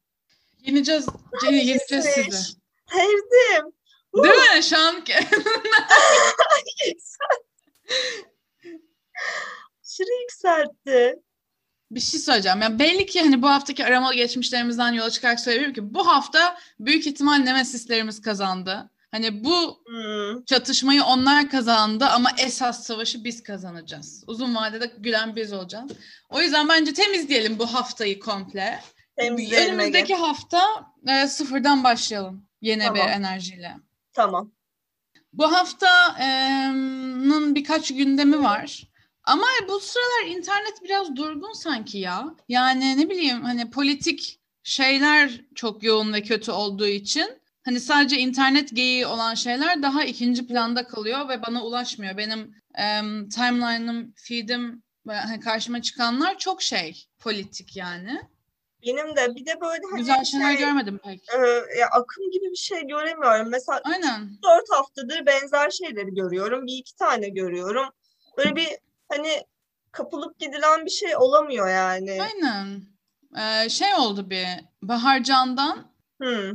[0.60, 1.06] yeneceğiz.
[1.44, 2.32] Jenny, yeneceğiz sizi.
[2.92, 3.74] Sevdim.
[4.16, 4.64] Değil mi?
[4.64, 5.04] Şu an
[9.84, 11.20] Aşırı yükseltti.
[11.92, 12.62] bir şey söyleyeceğim.
[12.62, 17.08] Yani belli ki hani bu haftaki aramalı geçmişlerimizden yola çıkarak söyleyebilirim ki bu hafta büyük
[17.08, 18.90] ihtimal nemesislerimiz kazandı.
[19.12, 20.46] Hani bu Hmm.
[20.46, 24.24] çatışmayı onlar kazandı ama esas savaşı biz kazanacağız.
[24.28, 25.92] Uzun vadede gülen biz olacağız.
[26.30, 28.80] O yüzden bence temizleyelim bu haftayı komple.
[29.18, 29.82] Temizleyelim Ege.
[29.84, 30.62] Önümüzdeki hafta
[31.08, 32.96] e, sıfırdan başlayalım yeni Tamam.
[32.96, 33.76] bir enerjiyle.
[34.14, 34.52] Tamam.
[35.34, 35.52] Bu
[36.52, 38.88] haftanın birkaç gündemi var.
[39.24, 42.26] Ama bu sıralar internet biraz durgun sanki ya.
[42.50, 48.76] Yani ne bileyim hani politik şeyler çok yoğun ve kötü olduğu için hani sadece internet
[48.76, 52.18] geyiği olan şeyler daha ikinci planda kalıyor ve bana ulaşmıyor.
[52.18, 58.22] Benim em, timeline'ım, feed'im hani karşıma çıkanlar çok şey politik yani.
[58.86, 61.30] Benim de bir de böyle hani Güzel şeyler şey, görmedim pek.
[61.34, 61.38] e,
[61.80, 63.50] ya akım gibi bir şey göremiyorum.
[63.50, 64.30] Mesela Aynen.
[64.44, 66.68] dört haftadır benzer şeyleri görüyorum.
[66.68, 67.86] Bir iki tane görüyorum.
[68.38, 68.68] Böyle bir
[69.10, 69.44] hani
[69.92, 72.22] kapılıp gidilen bir şey olamıyor yani.
[72.22, 72.82] Aynen.
[73.40, 74.46] Ee, şey oldu bir
[74.82, 76.52] Bahar Can'dan Hmm.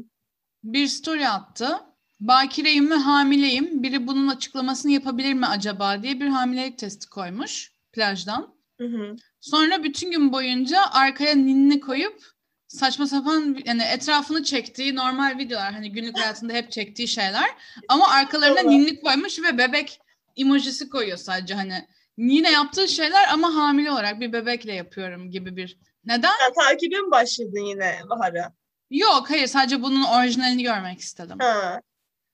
[0.72, 1.80] Bir story attı.
[2.20, 3.82] Bakireyim ve hamileyim.
[3.82, 8.54] Biri bunun açıklamasını yapabilir mi acaba diye bir hamilelik testi koymuş plajdan.
[8.80, 9.16] Hı hı.
[9.40, 12.22] Sonra bütün gün boyunca arkaya ninni koyup
[12.68, 17.50] saçma sapan yani etrafını çektiği normal videolar hani günlük hayatında hep çektiği şeyler
[17.88, 20.00] ama arkalarına ninni koymuş ve bebek
[20.36, 25.78] emojisi koyuyor sadece hani yine yaptığı şeyler ama hamile olarak bir bebekle yapıyorum gibi bir
[26.04, 26.30] neden?
[26.38, 28.52] Sen takibe mi başladın yine Bahar'a?
[28.90, 31.38] Yok hayır sadece bunun orijinalini görmek istedim.
[31.40, 31.80] Ha.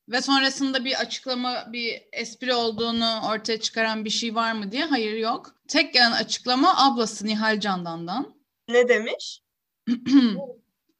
[0.08, 5.16] Ve sonrasında bir açıklama, bir espri olduğunu ortaya çıkaran bir şey var mı diye hayır
[5.16, 5.54] yok.
[5.68, 8.34] Tek gelen açıklama ablası Nihal Candan'dan.
[8.68, 9.42] Ne demiş?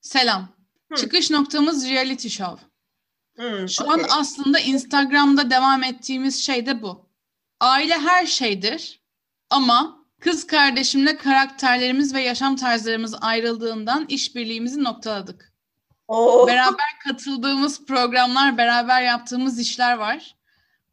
[0.01, 0.49] Selam.
[0.93, 0.97] Hı.
[0.97, 2.67] Çıkış noktamız reality show.
[3.37, 3.95] Hmm, Şu okey.
[3.95, 7.11] an aslında Instagram'da devam ettiğimiz şey de bu.
[7.61, 9.01] Aile her şeydir
[9.51, 15.53] ama kız kardeşimle karakterlerimiz ve yaşam tarzlarımız ayrıldığından işbirliğimizi noktaladık.
[16.09, 16.47] Oo.
[16.47, 20.37] Beraber katıldığımız programlar, beraber yaptığımız işler var.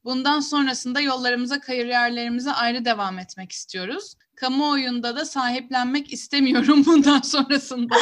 [0.03, 4.13] Bundan sonrasında yollarımıza, kariyerlerimize ayrı devam etmek istiyoruz.
[4.35, 7.95] Kamuoyunda da sahiplenmek istemiyorum bundan sonrasında.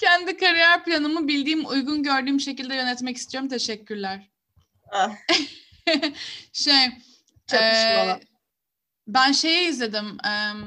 [0.00, 3.48] Kendi kariyer planımı bildiğim, uygun gördüğüm şekilde yönetmek istiyorum.
[3.48, 4.30] Teşekkürler.
[4.92, 5.10] Ah,
[6.52, 6.88] şey,
[7.46, 8.10] Çatışmalı.
[8.10, 8.33] e,
[9.06, 10.16] ben şeyi izledim.
[10.24, 10.64] em,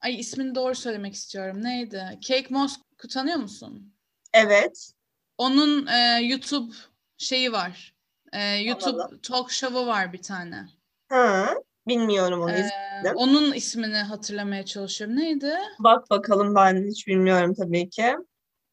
[0.00, 1.64] ay ismini doğru söylemek istiyorum.
[1.64, 2.18] Neydi?
[2.20, 2.76] Cake Moss
[3.12, 3.94] tanıyor musun?
[4.34, 4.92] evet.
[5.38, 6.74] Onun e, YouTube
[7.18, 7.94] şeyi var.
[8.32, 9.20] E, YouTube Anladım.
[9.22, 10.66] talk show'u var bir tane.
[11.08, 11.54] Ha,
[11.88, 12.50] bilmiyorum onu.
[12.50, 12.70] Ee,
[13.14, 15.16] onun ismini hatırlamaya çalışıyorum.
[15.16, 15.54] Neydi?
[15.78, 18.16] Bak bakalım ben hiç bilmiyorum tabii ki.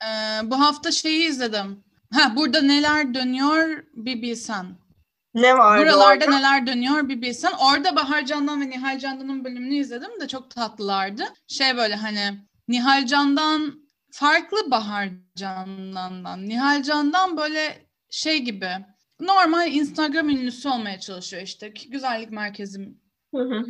[0.03, 1.83] Ee, bu hafta şeyi izledim.
[2.13, 4.65] Ha burada neler dönüyor bir bilsen.
[5.33, 6.37] Ne vardı Buralarda orada?
[6.37, 7.51] neler dönüyor bir bilsen.
[7.51, 11.23] Orada Bahar Candan ve Nihal Candan'ın bölümünü izledim de çok tatlılardı.
[11.47, 16.49] Şey böyle hani Nihal Candan farklı Bahar Candan'dan.
[16.49, 18.69] Nihal Candan böyle şey gibi
[19.19, 21.73] normal Instagram ünlüsü olmaya çalışıyor işte.
[21.87, 23.01] Güzellik merkezim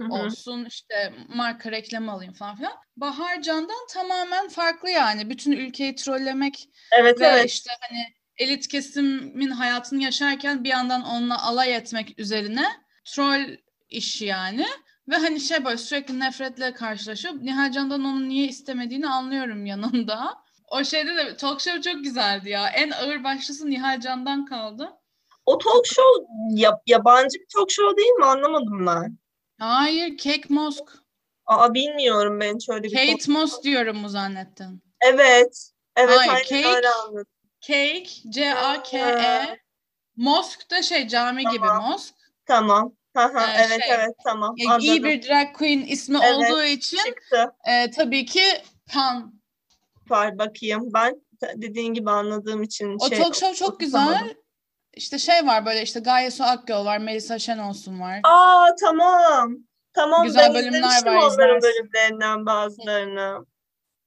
[0.09, 2.73] olsun işte marka reklamı alayım falan filan.
[2.97, 5.29] Bahar Candan tamamen farklı yani.
[5.29, 7.49] Bütün ülkeyi trollemek Evet ve evet.
[7.49, 12.65] işte hani elit kesimin hayatını yaşarken bir yandan onunla alay etmek üzerine
[13.05, 13.57] troll
[13.89, 14.65] işi yani.
[15.09, 17.33] Ve hani şey böyle sürekli nefretle karşılaşıyor.
[17.41, 20.35] Nihal Candan onu niye istemediğini anlıyorum yanında.
[20.67, 22.67] O şeyde de talk show çok güzeldi ya.
[22.67, 24.89] En ağır başlısı Nihal Candan kaldı.
[25.45, 28.25] O talk show ya- yabancı bir talk show değil mi?
[28.25, 29.17] Anlamadım ben.
[29.59, 30.83] Hayır, Kate Mosk.
[31.45, 34.83] Aa bilmiyorum ben şöyle bir talk- Kate Moss diyorum mu zannettin?
[35.01, 35.71] Evet.
[35.95, 36.67] Evet Hayır, Cake.
[36.67, 37.25] öyle anladım.
[37.61, 39.21] Cake, C-A-K-E.
[39.21, 39.55] Ha.
[40.15, 41.91] Mosk da şey cami gibi Tamam.
[41.91, 42.13] Mosk.
[42.45, 42.93] Tamam.
[43.17, 43.21] Ee,
[43.57, 44.85] evet şey, evet tamam anladım.
[44.85, 47.51] iyi bir drag queen ismi Evet, olduğu için Çıktı.
[47.67, 48.43] e, tabii ki
[48.93, 49.41] Pan.
[50.09, 50.89] Var bakayım.
[50.93, 54.33] Ben de- dediğin gibi anladığım için O şey talk show çok güzel.
[54.93, 58.19] İşte şey var böyle işte Gaye Su Akgöl var, Melisa Şenolsun var.
[58.23, 59.57] Aa tamam.
[59.93, 61.61] Tamam Güzel ben bölümler izlemiştim var, onların izlersin.
[61.61, 63.45] bölümlerinden bazılarını.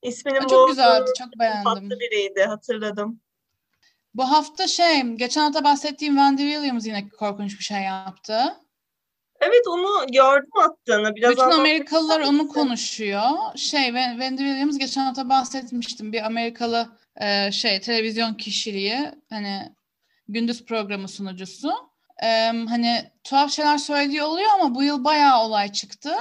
[0.02, 1.64] İsminin bu çok güzeldi, çok beğendim.
[1.64, 3.20] tatlı biriydi hatırladım.
[4.14, 8.54] Bu hafta şey, geçen hafta bahsettiğim Wendy Williams yine korkunç bir şey yaptı.
[9.40, 11.14] Evet onu gördüm attığını.
[11.14, 13.22] Biraz Bütün Amerikalılar onu konuşuyor.
[13.56, 16.12] Şey, Wen- Wendy Williams geçen hafta bahsetmiştim.
[16.12, 16.88] Bir Amerikalı
[17.20, 18.98] e, şey televizyon kişiliği,
[19.30, 19.72] hani
[20.28, 21.72] gündüz programı sunucusu.
[22.22, 26.14] E, hani tuhaf şeyler söylediği oluyor ama bu yıl bayağı olay çıktı.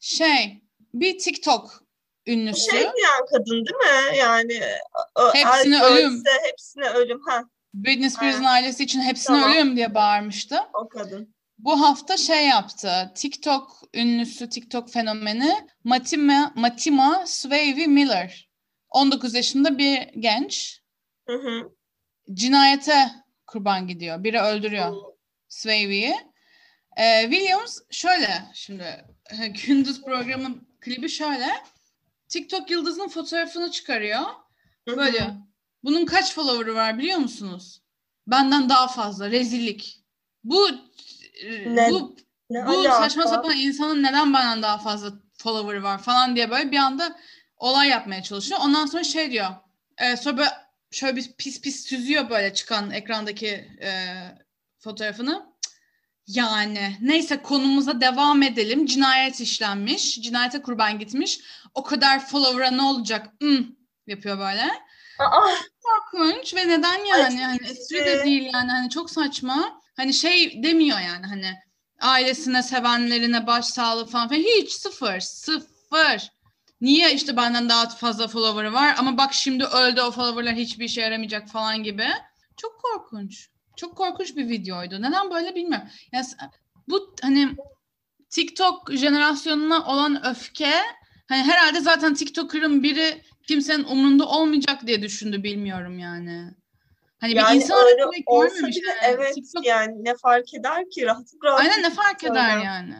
[0.00, 0.62] Şey,
[0.94, 1.83] bir TikTok
[2.26, 2.70] ünlüsü.
[2.70, 3.76] Şey diyen kadın değil
[4.12, 4.16] mi?
[4.18, 4.60] Yani
[5.34, 6.12] Hepsine el- ölüm.
[6.14, 7.20] ölse hepsine ölüm.
[7.28, 7.42] Ha
[7.74, 9.52] Britney Spears'ın ailesi için hepsine Tamam.
[9.56, 10.58] ölüm diye bağırmıştı.
[10.74, 11.34] o kadın.
[11.58, 13.12] Bu hafta şey yaptı.
[13.14, 18.48] TikTok ünlüsü, TikTok fenomeni Matima, Matima Swavey Miller.
[18.88, 20.80] 19 yaşında bir genç.
[21.28, 21.70] Hı hı.
[22.34, 23.10] Cinayete
[23.46, 24.24] kurban gidiyor.
[24.24, 24.94] Biri öldürüyor
[25.48, 26.14] Swavey'i.
[26.96, 29.04] Ee, Williams şöyle şimdi
[29.66, 30.48] gündüz programı
[30.80, 31.46] klibi şöyle.
[32.28, 34.20] TikTok yıldızının fotoğrafını çıkarıyor.
[34.86, 35.34] Böyle.
[35.84, 37.82] Bunun kaç follower'ı var biliyor musunuz?
[38.26, 39.30] Benden daha fazla.
[39.30, 40.00] Rezillik.
[40.44, 40.68] Bu
[41.66, 42.16] Ne- bu
[42.50, 42.98] Ne bu alaka?
[42.98, 47.16] saçma sapan insanın neden benden daha fazla follower var falan diye böyle bir anda
[47.56, 48.60] olay yapmaya çalışıyor.
[48.64, 49.48] Ondan sonra şey diyor.
[49.98, 50.50] E, sonra böyle
[50.90, 53.48] şöyle bir pis pis süzüyor böyle çıkan ekrandaki
[53.82, 53.90] e,
[54.78, 55.53] fotoğrafını.
[56.26, 58.86] Yani neyse konumuza devam edelim.
[58.86, 60.20] Cinayet işlenmiş.
[60.22, 61.40] Cinayete kurban gitmiş.
[61.74, 63.26] O kadar follower'a ne olacak?
[63.40, 63.64] Hmm,
[64.06, 64.64] yapıyor böyle.
[65.18, 67.24] Aa, Korkunç ve neden yani?
[67.24, 69.80] Ay, hani espri de değil yani hani çok saçma.
[69.96, 71.54] Hani şey demiyor yani hani
[72.00, 74.42] ailesine, sevenlerine başsağlığı falan filan.
[74.42, 76.30] Hiç sıfır, sıfır.
[76.80, 81.00] Niye işte benden daha fazla follower'ı var ama bak şimdi öldü o follower'lar hiçbir işe
[81.00, 82.06] yaramayacak falan gibi.
[82.56, 83.48] Çok korkunç.
[83.76, 85.02] Çok korkunç bir videoydu.
[85.02, 85.88] Neden böyle bilmiyorum.
[86.12, 86.26] Yani
[86.88, 87.56] bu hani
[88.30, 90.72] TikTok jenerasyonuna olan öfke
[91.28, 96.54] hani herhalde zaten TikToker'ın biri kimsenin umrunda olmayacak diye düşündü bilmiyorum yani.
[97.20, 98.98] Hani yani bir insan öyle olsa bile yani.
[99.02, 101.60] evet TikTok yani ne fark eder ki rahat rahat.
[101.60, 102.64] Aynen ne fark eder Öyle.
[102.64, 102.96] yani.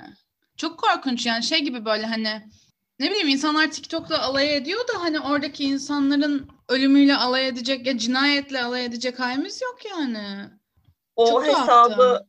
[0.57, 2.43] Çok korkunç yani şey gibi böyle hani
[2.99, 8.63] ne bileyim insanlar TikTok'la alay ediyor da hani oradaki insanların ölümüyle alay edecek ya cinayetle
[8.63, 10.51] alay edecek halimiz yok yani.
[11.17, 11.73] O Çok tuhaftı.
[11.73, 12.27] hesabı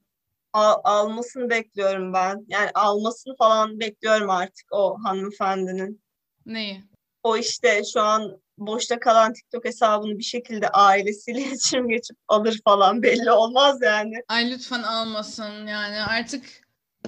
[0.53, 2.45] al- almasını bekliyorum ben.
[2.47, 6.01] Yani almasını falan bekliyorum artık o hanımefendinin.
[6.45, 6.83] Neyi?
[7.23, 13.03] O işte şu an boşta kalan TikTok hesabını bir şekilde ailesiyle iletişim geçip alır falan
[13.03, 14.15] belli olmaz yani.
[14.27, 16.43] Ay lütfen almasın yani artık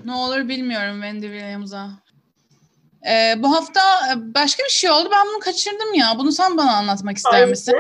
[0.06, 1.90] ne olur bilmiyorum Wendy Williams'a.
[3.10, 3.82] Ee, bu hafta
[4.16, 5.10] başka bir şey oldu.
[5.12, 6.14] Ben bunu kaçırdım ya.
[6.18, 7.76] Bunu sen bana anlatmak ister misin?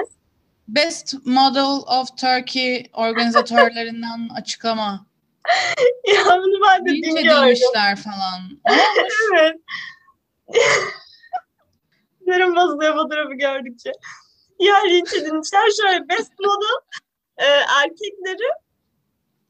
[0.68, 5.06] Best Model of Turkey organizatörlerinden açıklama.
[6.08, 7.18] ya bunu ben de gördüm.
[7.18, 8.42] edilmişler falan.
[9.34, 9.56] Evet.
[12.20, 13.92] Sinirim bozuluyor fotoğrafı gördükçe.
[14.60, 17.02] Ya linç edilmişler şöyle best model
[17.38, 17.46] e,
[17.84, 18.50] erkekleri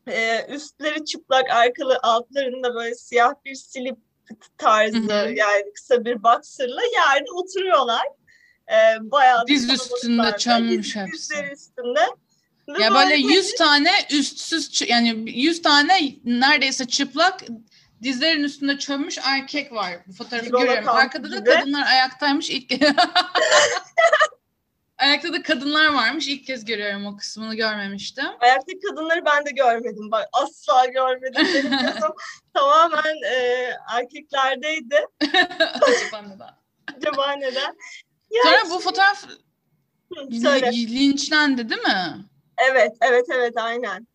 [0.08, 3.98] e, üstleri çıplak arkalı altlarında böyle siyah bir slip
[4.58, 8.08] tarzı yani kısa bir boxer'la yerde oturuyorlar.
[8.72, 11.14] E, bayağı da Diz üstünde çömmüş Diz- hepsi.
[11.14, 12.08] Dizleri üstünde.
[12.68, 17.44] Ve Ya böyle 100 tane üstsüz yani 100 tane neredeyse çıplak
[18.04, 19.94] dizlerin üstünde çömmüş erkek var.
[20.08, 20.90] Bu fotoğrafı Zigolo görüyorum.
[20.90, 21.50] Arkada da gibi.
[21.50, 22.72] kadınlar ayaktaymış ilk
[24.98, 26.28] Ayakta da kadınlar varmış.
[26.28, 28.26] İlk kez görüyorum o kısmını görmemiştim.
[28.40, 30.12] Ayakta kadınları ben de görmedim.
[30.12, 31.48] Bak asla görmedim.
[31.54, 32.12] Benim gözüm
[32.54, 35.06] tamamen e, erkeklerdeydi.
[35.82, 36.58] Acaba
[36.98, 37.78] Acaba neden?
[38.32, 39.24] Ya Sonra bu fotoğraf
[40.14, 40.72] Hı, söyle.
[40.72, 42.26] linçlendi değil mi?
[42.70, 44.08] Evet, evet, evet aynen.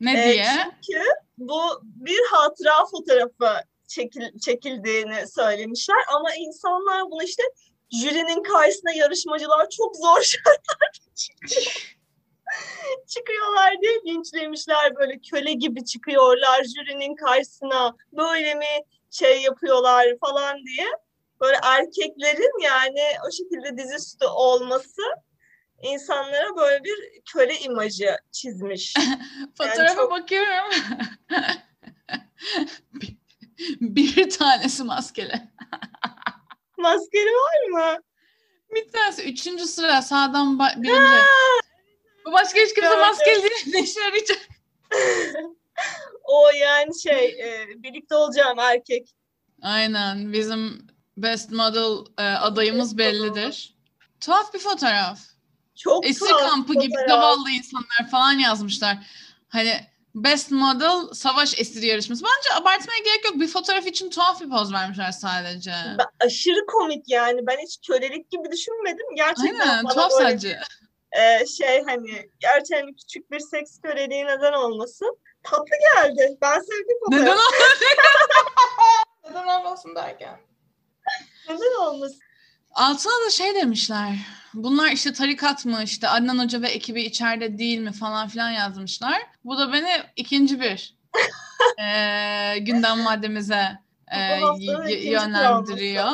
[0.00, 0.44] Ne Ee, diye?
[0.86, 1.02] Çünkü
[1.38, 7.42] bu bir hatıra fotoğrafı çekil, çekildiğini söylemişler ama insanlar bunu işte
[7.90, 10.20] jürinin karşısına yarışmacılar çok zor
[11.14, 11.94] çıkıyor.
[13.06, 18.66] çıkıyorlar diye linçlemişler böyle köle gibi çıkıyorlar jürinin karşısına böyle mi
[19.10, 20.86] şey yapıyorlar falan diye
[21.40, 25.02] böyle erkeklerin yani o şekilde dizüstü olması
[25.82, 28.94] insanlara böyle bir köle imajı çizmiş.
[29.58, 30.70] Fotoğrafa çok- bakıyorum.
[32.94, 33.16] bir,
[33.80, 35.32] bir tanesi maskeli.
[36.78, 38.02] Maskeli var mı?
[38.74, 41.24] Bir tanesi üçüncü sıra sağdan ba- birinci.
[42.26, 43.64] Bu başka hiç kimse maskeli değil.
[43.66, 44.38] Ne işe yarayacak?
[46.24, 49.10] o yani şey e, birlikte olacağım erkek.
[49.62, 50.32] Aynen.
[50.32, 53.74] Bizim best model e, adayımız bellidir.
[54.20, 55.18] Tuhaf bir fotoğraf.
[55.74, 58.96] Çok Esir tuhaf kampı gibi zavallı insanlar falan yazmışlar.
[59.48, 59.80] Hani
[60.14, 62.24] best model savaş esiri yarışması.
[62.24, 63.34] Bence abartmaya gerek yok.
[63.34, 65.72] Bir fotoğraf için tuhaf bir poz vermişler sadece.
[65.98, 67.46] Ben- aşırı komik yani.
[67.46, 69.06] Ben hiç kölelik gibi düşünmedim.
[69.16, 69.88] Gerçekten Aynen.
[69.88, 70.60] Tuhaf böyle sadece.
[71.12, 75.18] e, şey hani gerçekten küçük bir seks köleliği neden olmasın.
[75.42, 76.38] Tatlı geldi.
[76.42, 77.24] Ben sevdim fotoğrafı.
[77.24, 77.86] Neden olmasın?
[79.30, 80.40] Neden olmasın derken.
[81.48, 82.18] Neden olmasın?
[82.74, 84.16] Altına da şey demişler.
[84.54, 89.22] Bunlar işte tarikat mı işte Adnan Hoca ve ekibi içeride değil mi falan filan yazmışlar.
[89.44, 90.94] Bu da beni ikinci bir
[91.78, 93.78] eee, gündem maddemize
[94.60, 96.12] ikinci yönlendiriyor.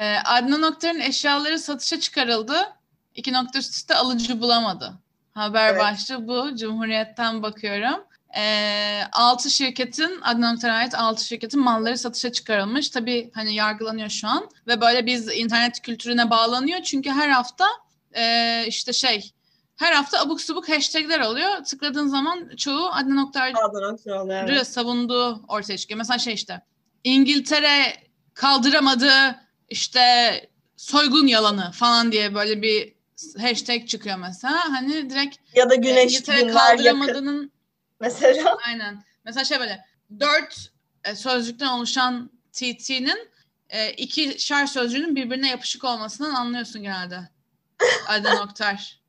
[0.00, 2.72] Eee, Adnan Oktar'ın eşyaları satışa çıkarıldı.
[3.14, 4.92] İki nokta üst alıcı bulamadı.
[5.34, 5.80] Haber Evet.
[5.80, 6.56] başlığı bu.
[6.56, 8.04] Cumhuriyet'ten bakıyorum.
[8.36, 12.90] Eee 6 şirketin, Adnan ait 6 şirketin malları satışa çıkarılmış.
[12.90, 14.50] Tabii hani yargılanıyor şu an.
[14.66, 16.80] Ve böyle biz internet kültürüne bağlanıyor.
[16.82, 17.66] Çünkü her hafta
[18.16, 19.32] eee, işte şey,
[19.76, 21.64] her hafta abuk subuk hashtagler oluyor.
[21.64, 23.52] Tıkladığın zaman çoğu Adnan Oktar'ı.
[24.50, 24.66] Evet.
[24.66, 25.98] savunduğu ortaya çıkıyor.
[25.98, 26.62] Mesela şey işte,
[27.04, 27.96] İngiltere
[28.34, 29.10] kaldıramadı
[29.68, 30.00] işte
[30.76, 32.92] soygun yalanı falan diye böyle bir
[33.40, 34.60] hashtag çıkıyor mesela.
[34.70, 37.52] Hani direkt Ya da e, güneş İngiltere günler yakın kaldıramadığının
[38.02, 38.56] mesela.
[38.66, 39.04] Aynen.
[39.24, 39.84] Mesela şey böyle
[40.20, 40.72] dört
[41.04, 43.28] e, sözcükten oluşan TT'nin
[43.68, 47.28] e, iki şer sözcüğünün birbirine yapışık olmasından anlıyorsun genelde.
[48.08, 49.02] Adnan Oktar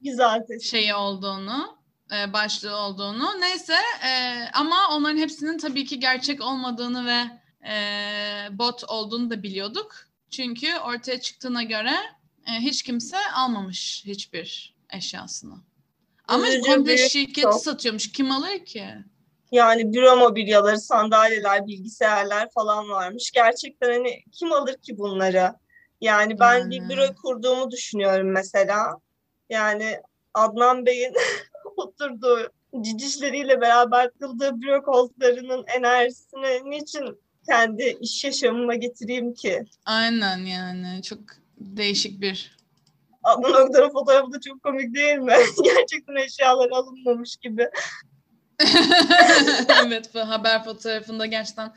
[0.00, 1.78] Güzel şeyi olduğunu,
[2.12, 3.40] e, başlığı olduğunu.
[3.40, 3.76] Neyse
[4.06, 7.22] e, ama onların hepsinin tabii ki gerçek olmadığını ve
[7.68, 9.96] e, bot olduğunu da biliyorduk.
[10.30, 11.94] Çünkü ortaya çıktığına göre
[12.46, 15.54] e, hiç kimse almamış hiçbir eşyasını.
[16.28, 17.54] Ama Üzücü komple bir şirketi şok.
[17.54, 18.12] satıyormuş.
[18.12, 18.84] Kim alır ki?
[19.52, 23.30] Yani büro mobilyaları, sandalyeler, bilgisayarlar falan varmış.
[23.30, 25.52] Gerçekten hani kim alır ki bunları?
[26.00, 26.88] Yani ben bir Yani.
[26.88, 28.96] büro kurduğumu düşünüyorum mesela.
[29.50, 30.00] Yani
[30.34, 31.14] Adnan Bey'in
[31.76, 32.48] oturduğu
[32.80, 39.64] cicişleriyle beraber kıldığı büro koltuklarının enerjisini niçin kendi iş yaşamıma getireyim ki?
[39.84, 41.18] Aynen yani çok
[41.58, 42.55] değişik bir.
[43.26, 45.34] Adnan Oktar'ın fotoğrafı da çok komik değil mi?
[45.64, 47.68] Gerçekten eşyalar alınmamış gibi.
[49.86, 51.72] evet bu haber fotoğrafında gerçekten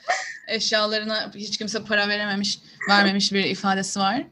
[0.48, 4.24] eşyalarına hiç kimse para verememiş, vermemiş bir ifadesi var.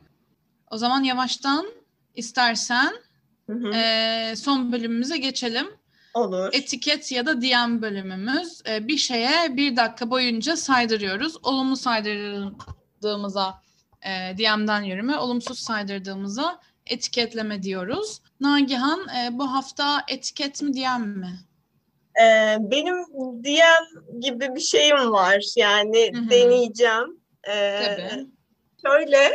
[0.71, 1.67] O zaman yavaştan
[2.15, 2.93] istersen
[3.49, 3.71] Hı hı.
[3.73, 5.67] eee, son bölümümüze geçelim.
[6.13, 6.49] Olur.
[6.53, 8.61] Etiket ya da DM bölümümüz.
[8.67, 11.35] Eee, bir şeye bir dakika boyunca saydırıyoruz.
[11.43, 13.61] Olumlu saydırdığımıza
[14.05, 16.59] eee, DM'den yürüme, olumsuz saydırdığımıza
[16.89, 18.21] etiketleme diyoruz.
[18.39, 21.39] Nagihan eee, bu hafta etiket mi DM mi?
[22.21, 22.95] Ee, benim
[23.43, 25.43] DM gibi bir şeyim var.
[25.55, 26.29] Yani Hı hı.
[26.29, 27.21] deneyeceğim.
[27.49, 28.27] Ee, Tabii.
[28.85, 29.31] şöyle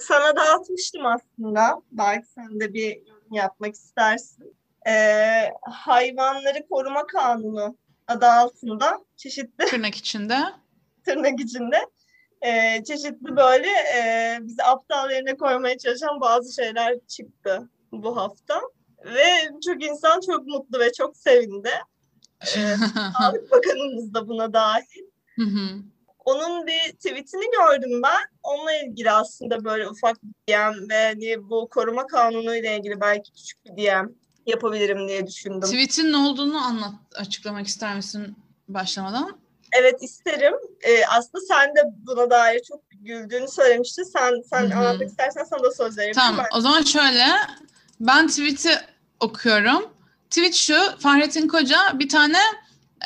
[0.00, 1.82] sana dağıtmıştım aslında.
[1.92, 4.56] Belki sen de bir yorum yapmak istersin.
[4.88, 7.76] Ee, hayvanları koruma kanunu
[8.08, 10.38] adı altında çeşitli Tırnak içinde.
[11.04, 11.76] tırnak içinde
[12.42, 18.60] e, çeşitli böyle e, bizi aptal yerine koymaya çalışan bazı şeyler çıktı bu hafta.
[19.04, 21.70] Ve çok insan çok mutlu ve çok sevindi.
[22.42, 22.60] E,
[23.18, 25.04] Sağlık Bakanımız da buna dahil.
[25.36, 25.82] Hı hı.
[26.24, 28.20] Onun bir tweetini gördüm ben.
[28.42, 33.32] Onunla ilgili aslında böyle ufak bir DM ve hani bu koruma kanunu ile ilgili belki
[33.32, 34.08] küçük bir DM
[34.46, 35.60] yapabilirim diye düşündüm.
[35.60, 38.36] Tweet'in ne olduğunu anlat, açıklamak ister misin
[38.68, 39.41] başlamadan?
[39.72, 40.54] Evet isterim.
[40.82, 44.02] Ee, aslında sen de buna dair çok güldüğünü söylemiştin.
[44.02, 44.78] Sen sen Hı hı.
[44.78, 46.14] anlatmak istersen sana da söz vereyim.
[46.14, 47.26] Tamam, o zaman şöyle.
[48.00, 48.70] Ben tweet'i
[49.20, 49.90] okuyorum.
[50.30, 52.38] Tweet şu, Fahrettin Koca bir tane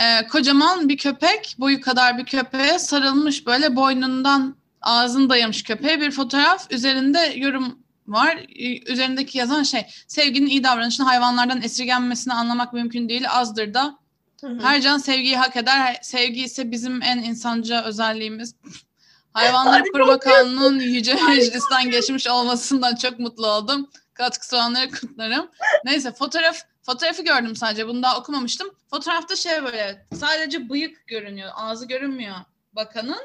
[0.00, 6.10] e, kocaman bir köpek, boyu kadar bir köpeğe sarılmış böyle boynundan ağzını dayamış köpeğe bir
[6.10, 6.72] fotoğraf.
[6.72, 8.38] Üzerinde yorum var.
[8.86, 13.24] Üzerindeki yazan şey, sevginin iyi davranışını hayvanlardan esirgenmesini anlamak mümkün değil.
[13.30, 13.98] Azdır da
[14.40, 14.58] Hı hı.
[14.60, 15.98] Her can sevgiyi hak eder.
[16.02, 18.54] Sevgi ise bizim en insanca özelliğimiz.
[19.32, 23.90] Hayvanları Harika Koruma Kanunu'nun Yüce Meclis'ten geçmiş olmasından çok mutlu oldum.
[24.14, 25.50] Katkısı olanları kutlarım.
[25.84, 27.88] Neyse fotoğraf fotoğrafı gördüm sadece.
[27.88, 28.68] Bunu daha okumamıştım.
[28.90, 31.50] Fotoğrafta şey böyle sadece bıyık görünüyor.
[31.54, 32.36] Ağzı görünmüyor
[32.72, 33.22] bakanın.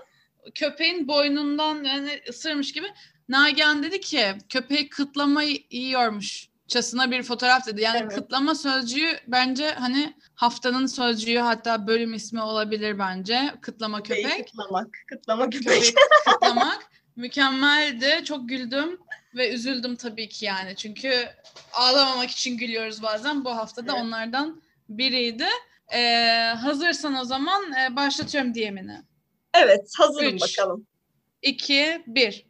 [0.55, 2.87] Köpeğin boynundan yani ısırmış gibi.
[3.29, 6.50] Nagihan dedi ki köpeği kıtlamayı yiyormuş.
[6.71, 7.81] Çasına bir fotoğraf dedi.
[7.81, 8.15] Yani Evet.
[8.15, 13.53] kıtlama sözcüğü bence hani haftanın sözcüğü hatta bölüm ismi olabilir bence.
[13.61, 14.47] Kıtlama köpek.
[14.47, 14.87] Kıtlamak.
[15.07, 15.83] Kıtlama köpek.
[15.83, 15.95] Köpek
[16.25, 16.79] kıtlamak
[17.15, 18.23] mükemmeldi.
[18.25, 18.99] Çok güldüm
[19.35, 20.75] ve üzüldüm tabii ki yani.
[20.75, 21.29] Çünkü
[21.73, 23.45] ağlamamak için gülüyoruz bazen.
[23.45, 24.01] Bu hafta da Evet.
[24.03, 25.45] onlardan biriydi.
[25.93, 29.01] Ee, hazırsan o zaman e, başlatıyorum DM'ini.
[29.53, 30.41] Evet hazırım Üç.
[30.59, 30.87] bakalım.
[31.41, 32.45] 2, 1.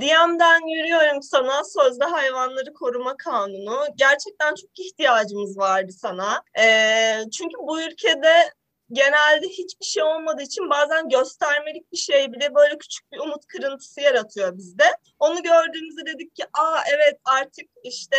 [0.00, 3.86] DM'den yürüyorum sana sözde hayvanları koruma kanunu.
[3.96, 6.42] Gerçekten çok ihtiyacımız vardı sana.
[6.58, 8.52] Ee, çünkü bu ülkede
[8.92, 14.00] genelde hiçbir şey olmadığı için bazen göstermelik bir şey bile böyle küçük bir umut kırıntısı
[14.00, 14.84] yaratıyor bizde.
[15.18, 18.16] Onu gördüğümüzde dedik ki aa evet artık işte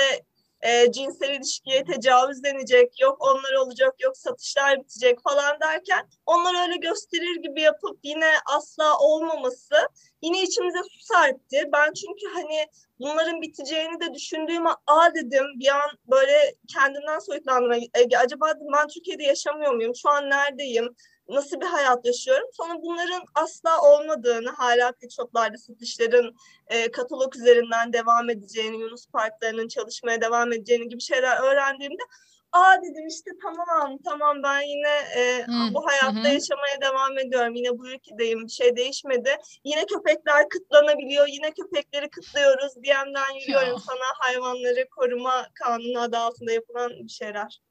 [0.62, 6.78] e, cinsel ilişkiye tecavüz denecek, yok onlar olacak, yok satışlar bitecek falan derken onlar öyle
[6.78, 9.76] gösterir gibi yapıp yine asla olmaması
[10.22, 11.70] yine içimize su serpti.
[11.74, 12.68] Ben çünkü hani
[12.99, 17.72] bunların biteceğini de düşündüğüm aa dedim bir an böyle kendimden soyutlandım.
[17.72, 19.95] Ege, acaba ben Türkiye'de yaşamıyor muyum?
[19.95, 20.95] Şu an neredeyim?
[21.30, 22.48] Nasıl bir hayat yaşıyorum?
[22.54, 26.36] Sonra bunların asla olmadığını, hala pet shoplarda satışların
[26.68, 32.04] e, katalog üzerinden devam edeceğini, Yunus parklarının çalışmaya devam edeceğini gibi şeyler öğrendiğimde
[32.52, 36.34] aa dedim işte tamam tamam ben yine e, Hı, bu hayatta hı.
[36.34, 37.56] yaşamaya devam ediyorum.
[37.56, 38.46] Yine bu ülkedeyim.
[38.46, 39.38] Bir şey değişmedi.
[39.64, 41.28] Yine köpekler kıtlanabiliyor.
[41.28, 42.76] Yine köpekleri kıtlıyoruz.
[42.76, 43.78] DM'den yürüyorum Ya.
[43.80, 47.62] sana hayvanları koruma kanunu adı altında yapılan bir şeyler.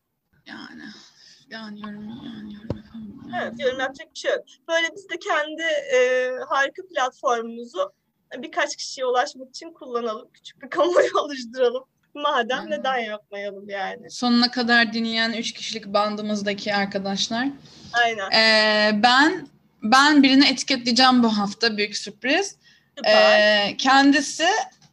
[0.46, 0.82] Yani
[1.50, 2.73] yani yorum
[3.42, 4.44] Evet, yorum yapacak bir şey yok.
[4.68, 5.62] Böyle biz de kendi
[5.94, 7.92] e, harika platformumuzu
[8.38, 10.28] birkaç kişiye ulaşmak için kullanalım.
[10.32, 11.84] Küçük bir kamuoyu oluşturalım.
[12.14, 12.70] Madem Aynen.
[12.70, 14.10] neden yapmayalım yani.
[14.10, 17.48] Sonuna kadar dinleyen 3 kişilik bandımızdaki arkadaşlar.
[17.92, 18.30] Aynen.
[18.30, 19.48] Ee, ben
[19.82, 22.56] ben birini etiketleyeceğim bu hafta büyük sürpriz.
[22.96, 23.38] Süper.
[23.38, 24.46] Ee, kendisi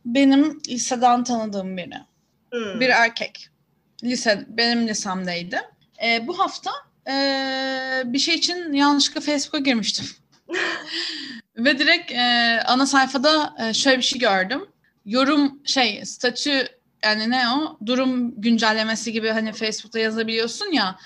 [0.06, 1.98] benim liseden tanıdığım biri.
[2.52, 2.80] Hmm.
[2.80, 3.50] Bir erkek.
[4.04, 5.62] Lise benim lisemdeydi.
[6.04, 6.72] Ee, bu hafta
[7.08, 10.06] ee, bir şey için yanlışlıkla Facebook'a girmiştim.
[11.58, 14.66] Ve direkt ee, ana sayfada ee, şöyle bir şey gördüm.
[15.06, 16.68] Yorum şey statü
[17.04, 17.78] yani ne o?
[17.86, 21.00] Durum güncellemesi gibi hani Facebook'ta yazabiliyorsun ya.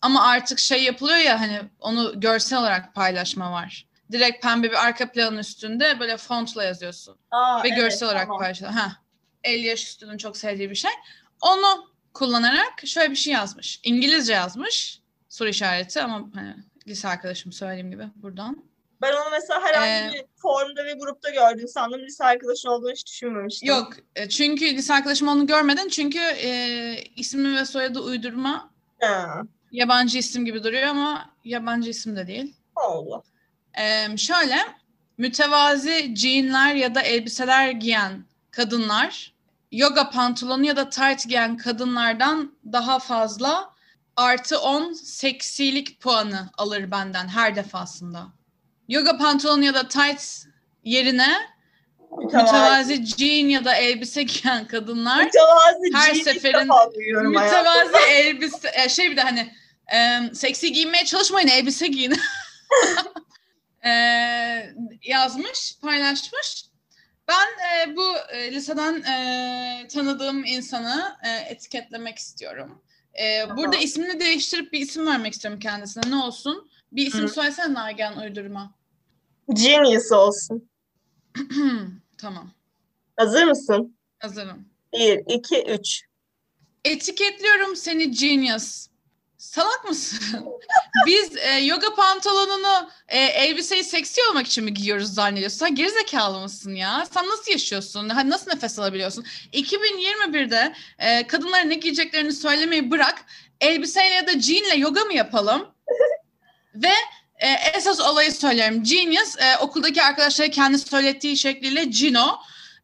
[0.00, 3.86] Ama artık şey yapılıyor ya hani onu görsel olarak paylaşma var.
[4.12, 8.38] Direkt pembe bir arka planın üstünde böyle fontla yazıyorsun Aa, ve evet, görsel olarak tamam.
[8.38, 8.70] paylaşıyor.
[8.70, 8.92] Ha.
[9.44, 10.90] 50 yaş üstünün çok sevdiği bir şey.
[11.40, 13.80] Onu kullanarak şöyle bir şey yazmış.
[13.82, 15.00] İngilizce yazmış.
[15.36, 16.54] Soru işareti ama hani
[16.88, 18.64] lise arkadaşım söylediğim gibi buradan.
[19.02, 22.00] Ben onu mesela herhangi Ee, bir formda ve grupta gördüm sandım.
[22.00, 23.68] Lise arkadaşın olduğunu hiç düşünmemiştim.
[23.68, 28.70] Yok e, çünkü lise arkadaşım onu görmedin çünkü e, ismi ve soyadı uydurma
[29.00, 32.56] Ha, yabancı isim gibi duruyor ama yabancı isim de değil.
[32.76, 33.22] Allah.
[33.78, 34.56] Ee, şöyle
[35.18, 39.34] mütevazi jeanler ya da elbiseler giyen kadınlar
[39.72, 43.75] yoga pantolonu ya da tight giyen kadınlardan daha fazla
[44.16, 48.26] artı 10 seksilik puanı alır benden her defasında.
[48.88, 50.46] Yoga pantolonu ya da tight
[50.84, 51.36] yerine
[52.18, 53.06] mütevazi.
[53.06, 56.68] jean ya da elbise giyen kadınlar Mütevazi her seferin
[57.28, 59.52] mütevazi elbise e, şey bir de hani
[59.94, 62.16] e, seksi giyinmeye çalışmayın elbise giyin.
[63.84, 66.64] E, yazmış paylaşmış.
[67.28, 72.82] Ben e, bu e, liseden e, tanıdığım insanı e, etiketlemek istiyorum
[73.18, 73.56] Ee, Tamam.
[73.56, 76.10] burada ismini değiştirip bir isim vermek istiyorum kendisine.
[76.10, 76.70] Ne olsun?
[76.92, 77.28] Bir isim Hı.
[77.28, 78.74] söylesene Nagihan uydurma.
[79.52, 80.68] Genius olsun.
[82.18, 82.50] tamam.
[83.16, 83.96] Hazır mısın?
[84.18, 84.68] Hazırım.
[84.92, 86.02] Bir, iki, üç.
[86.84, 88.86] Etiketliyorum seni genius.
[89.46, 90.46] Salak mısın?
[91.06, 95.58] Biz e, yoga pantolonunu, e, elbiseyi seksi olmak için mi giyiyoruz zannediyorsun?
[95.58, 97.06] Sen gerizekalı mısın ya?
[97.14, 98.08] Sen nasıl yaşıyorsun?
[98.08, 99.26] Ha, Nasıl nefes alabiliyorsun?
[99.52, 103.24] 2021'de e, kadınlara ne giyeceklerini söylemeyi bırak.
[103.60, 105.68] Elbiseyle ya da jeanle yoga mı yapalım?
[106.74, 106.92] Ve
[107.38, 108.82] e, esas olayı söylüyorum.
[108.82, 112.38] Genius, e, okuldaki arkadaşlara kendi söylettiği şekliyle Gino.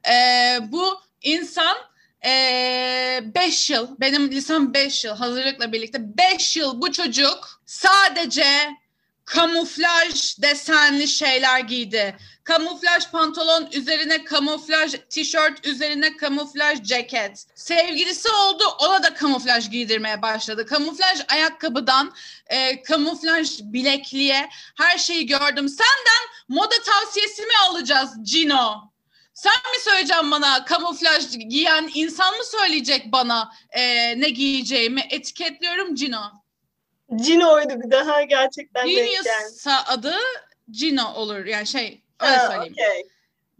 [0.09, 1.77] E, bu insan
[2.25, 8.47] 5 yıl, benim lisem 5 yıl hazırlıkla birlikte 5 yıl bu çocuk sadece
[9.25, 12.17] kamuflaj desenli şeyler giydi.
[12.45, 17.47] Kamuflaj pantolon üzerine kamuflaj tişört üzerine kamuflaj ceket.
[17.55, 20.67] Sevgilisi oldu ona da kamuflaj giydirmeye başladı.
[20.67, 22.13] Kamuflaj ayakkabıdan
[22.47, 25.69] e, kamuflaj bilekliğe her şeyi gördüm.
[25.69, 28.92] Senden moda tavsiyesi mi alacağız Cino?
[29.43, 33.81] Sen mi söyleyeceksin bana kamuflaj giyen insan mı söyleyecek bana e,
[34.21, 35.01] ne giyeceğimi?
[35.11, 36.21] Etiketliyorum Cino.
[37.17, 38.87] Gino'ydu bir daha gerçekten.
[38.87, 40.15] Genius'a adı
[40.71, 42.73] Cino olur yani şey öyle Ha, söyleyeyim.
[42.73, 43.07] okey.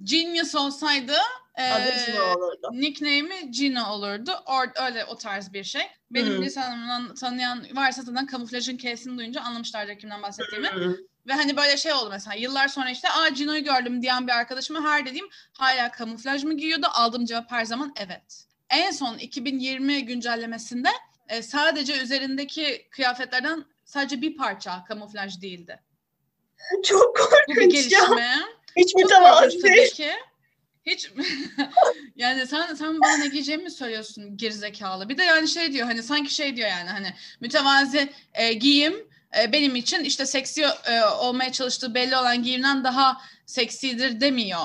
[0.03, 1.17] Genius olsaydı
[1.57, 2.69] e, Adı Gino olurdu.
[2.73, 4.31] nickname'i Gino olurdu.
[4.47, 5.83] Or, öyle o tarz bir şey.
[6.11, 6.43] Benim Hı.
[6.43, 10.69] lisanımdan tanıyan varsa zaten kamuflajın K'sini duyunca anlamışlardır kimden bahsettiğimi.
[10.69, 10.97] Hı.
[11.27, 14.91] Ve hani böyle şey oldu mesela yıllar sonra işte aa Gino'yu gördüm diyen bir arkadaşıma
[14.91, 16.87] her dediğim hala kamuflaj mı giyiyordu?
[16.93, 18.45] Aldığım cevap her zaman evet.
[18.71, 20.89] En son 2020 güncellemesinde
[21.29, 25.81] e, sadece üzerindeki kıyafetlerden sadece bir parça kamuflaj değildi.
[26.85, 28.01] Çok Bu bir korkunç ya.
[28.01, 28.37] gelişme.
[28.77, 29.61] Hiç korkunç mütevazi.
[29.61, 30.11] tabii ki.
[30.87, 31.11] Hiç
[32.17, 35.09] yani sen sen bana ne giyeceğimi mi söylüyorsun gerizekalı.
[35.09, 39.09] Bir de yani şey diyor hani sanki şey diyor yani hani mütevazi e, giyim
[39.41, 44.61] e, benim için işte seksi e, olmaya çalıştığı belli olan giyimden daha seksidir demiyor.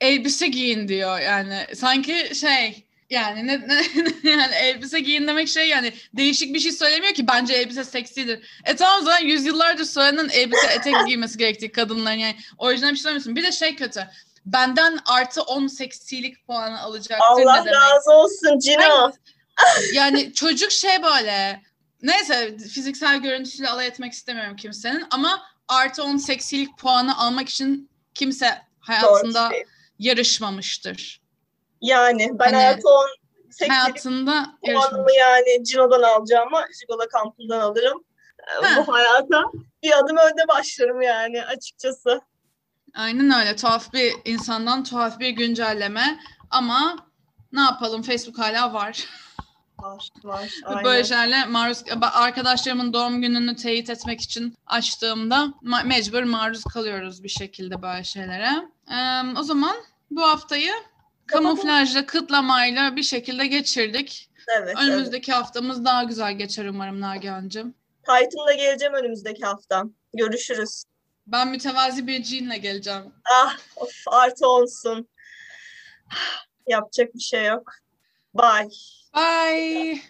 [0.00, 3.82] Elbise giyin diyor yani sanki şey yani ne, ne
[4.30, 8.60] yani elbise giyin demek şey yani değişik bir şey söylemiyor ki bence elbise seksidir.
[8.64, 13.02] E tamam o zaman yüzyıllardır söylenen elbise etek giymesi gerektiği kadınların yani orijinal bir şey
[13.02, 13.36] söylemiyorsun.
[13.36, 14.08] Bir de şey kötü.
[14.46, 17.74] Benden artı 10 seksilik puanı alacaktır Allah ne demek?
[17.74, 19.12] razı olsun Cino.
[19.94, 21.62] yani çocuk şey böyle
[22.02, 28.46] neyse fiziksel görüntüsüyle alay etmek istemiyorum kimsenin ama artı 10 seksilik puanı almak için kimse
[28.46, 29.64] Doğru hayatında şey.
[29.98, 31.22] yarışmamıştır.
[31.80, 33.08] Yani ben Hani hayatı 10
[33.50, 38.04] sekiz Hayatında puanımı yani Cino'dan alacağım ama Jigola kampından alırım.
[38.38, 38.86] Ee, Ha.
[38.86, 39.42] Bu hayata
[39.82, 42.20] bir adım önde başlarım yani açıkçası.
[42.94, 43.56] Aynen öyle.
[43.56, 46.18] Tuhaf bir insandan tuhaf bir güncelleme
[46.50, 46.96] ama
[47.52, 49.04] ne yapalım Facebook hala var.
[49.82, 50.50] Var, var.
[50.64, 51.50] Aynen.
[51.50, 55.54] maruz arkadaşlarımın doğum gününü teyit etmek için açtığımda
[55.84, 58.50] mecbur maruz kalıyoruz bir şekilde böyle şeylere.
[58.90, 59.76] Ee, o zaman
[60.10, 60.72] bu haftayı
[61.26, 64.30] kamuflajla, kıtlamayla bir şekilde geçirdik.
[64.48, 64.76] Evet, evet.
[64.78, 67.74] Önümüzdeki haftamız daha güzel geçer umarım Nagihan'cığım.
[68.02, 69.84] Titan'la geleceğim önümüzdeki hafta.
[70.14, 70.84] Görüşürüz.
[71.26, 73.14] Ben mütevazi bir jeanle geleceğim.
[73.32, 75.08] Ah, of, artı olsun.
[76.66, 77.72] Yapacak bir şey yok.
[78.34, 78.68] Bye.
[79.14, 80.02] Bye.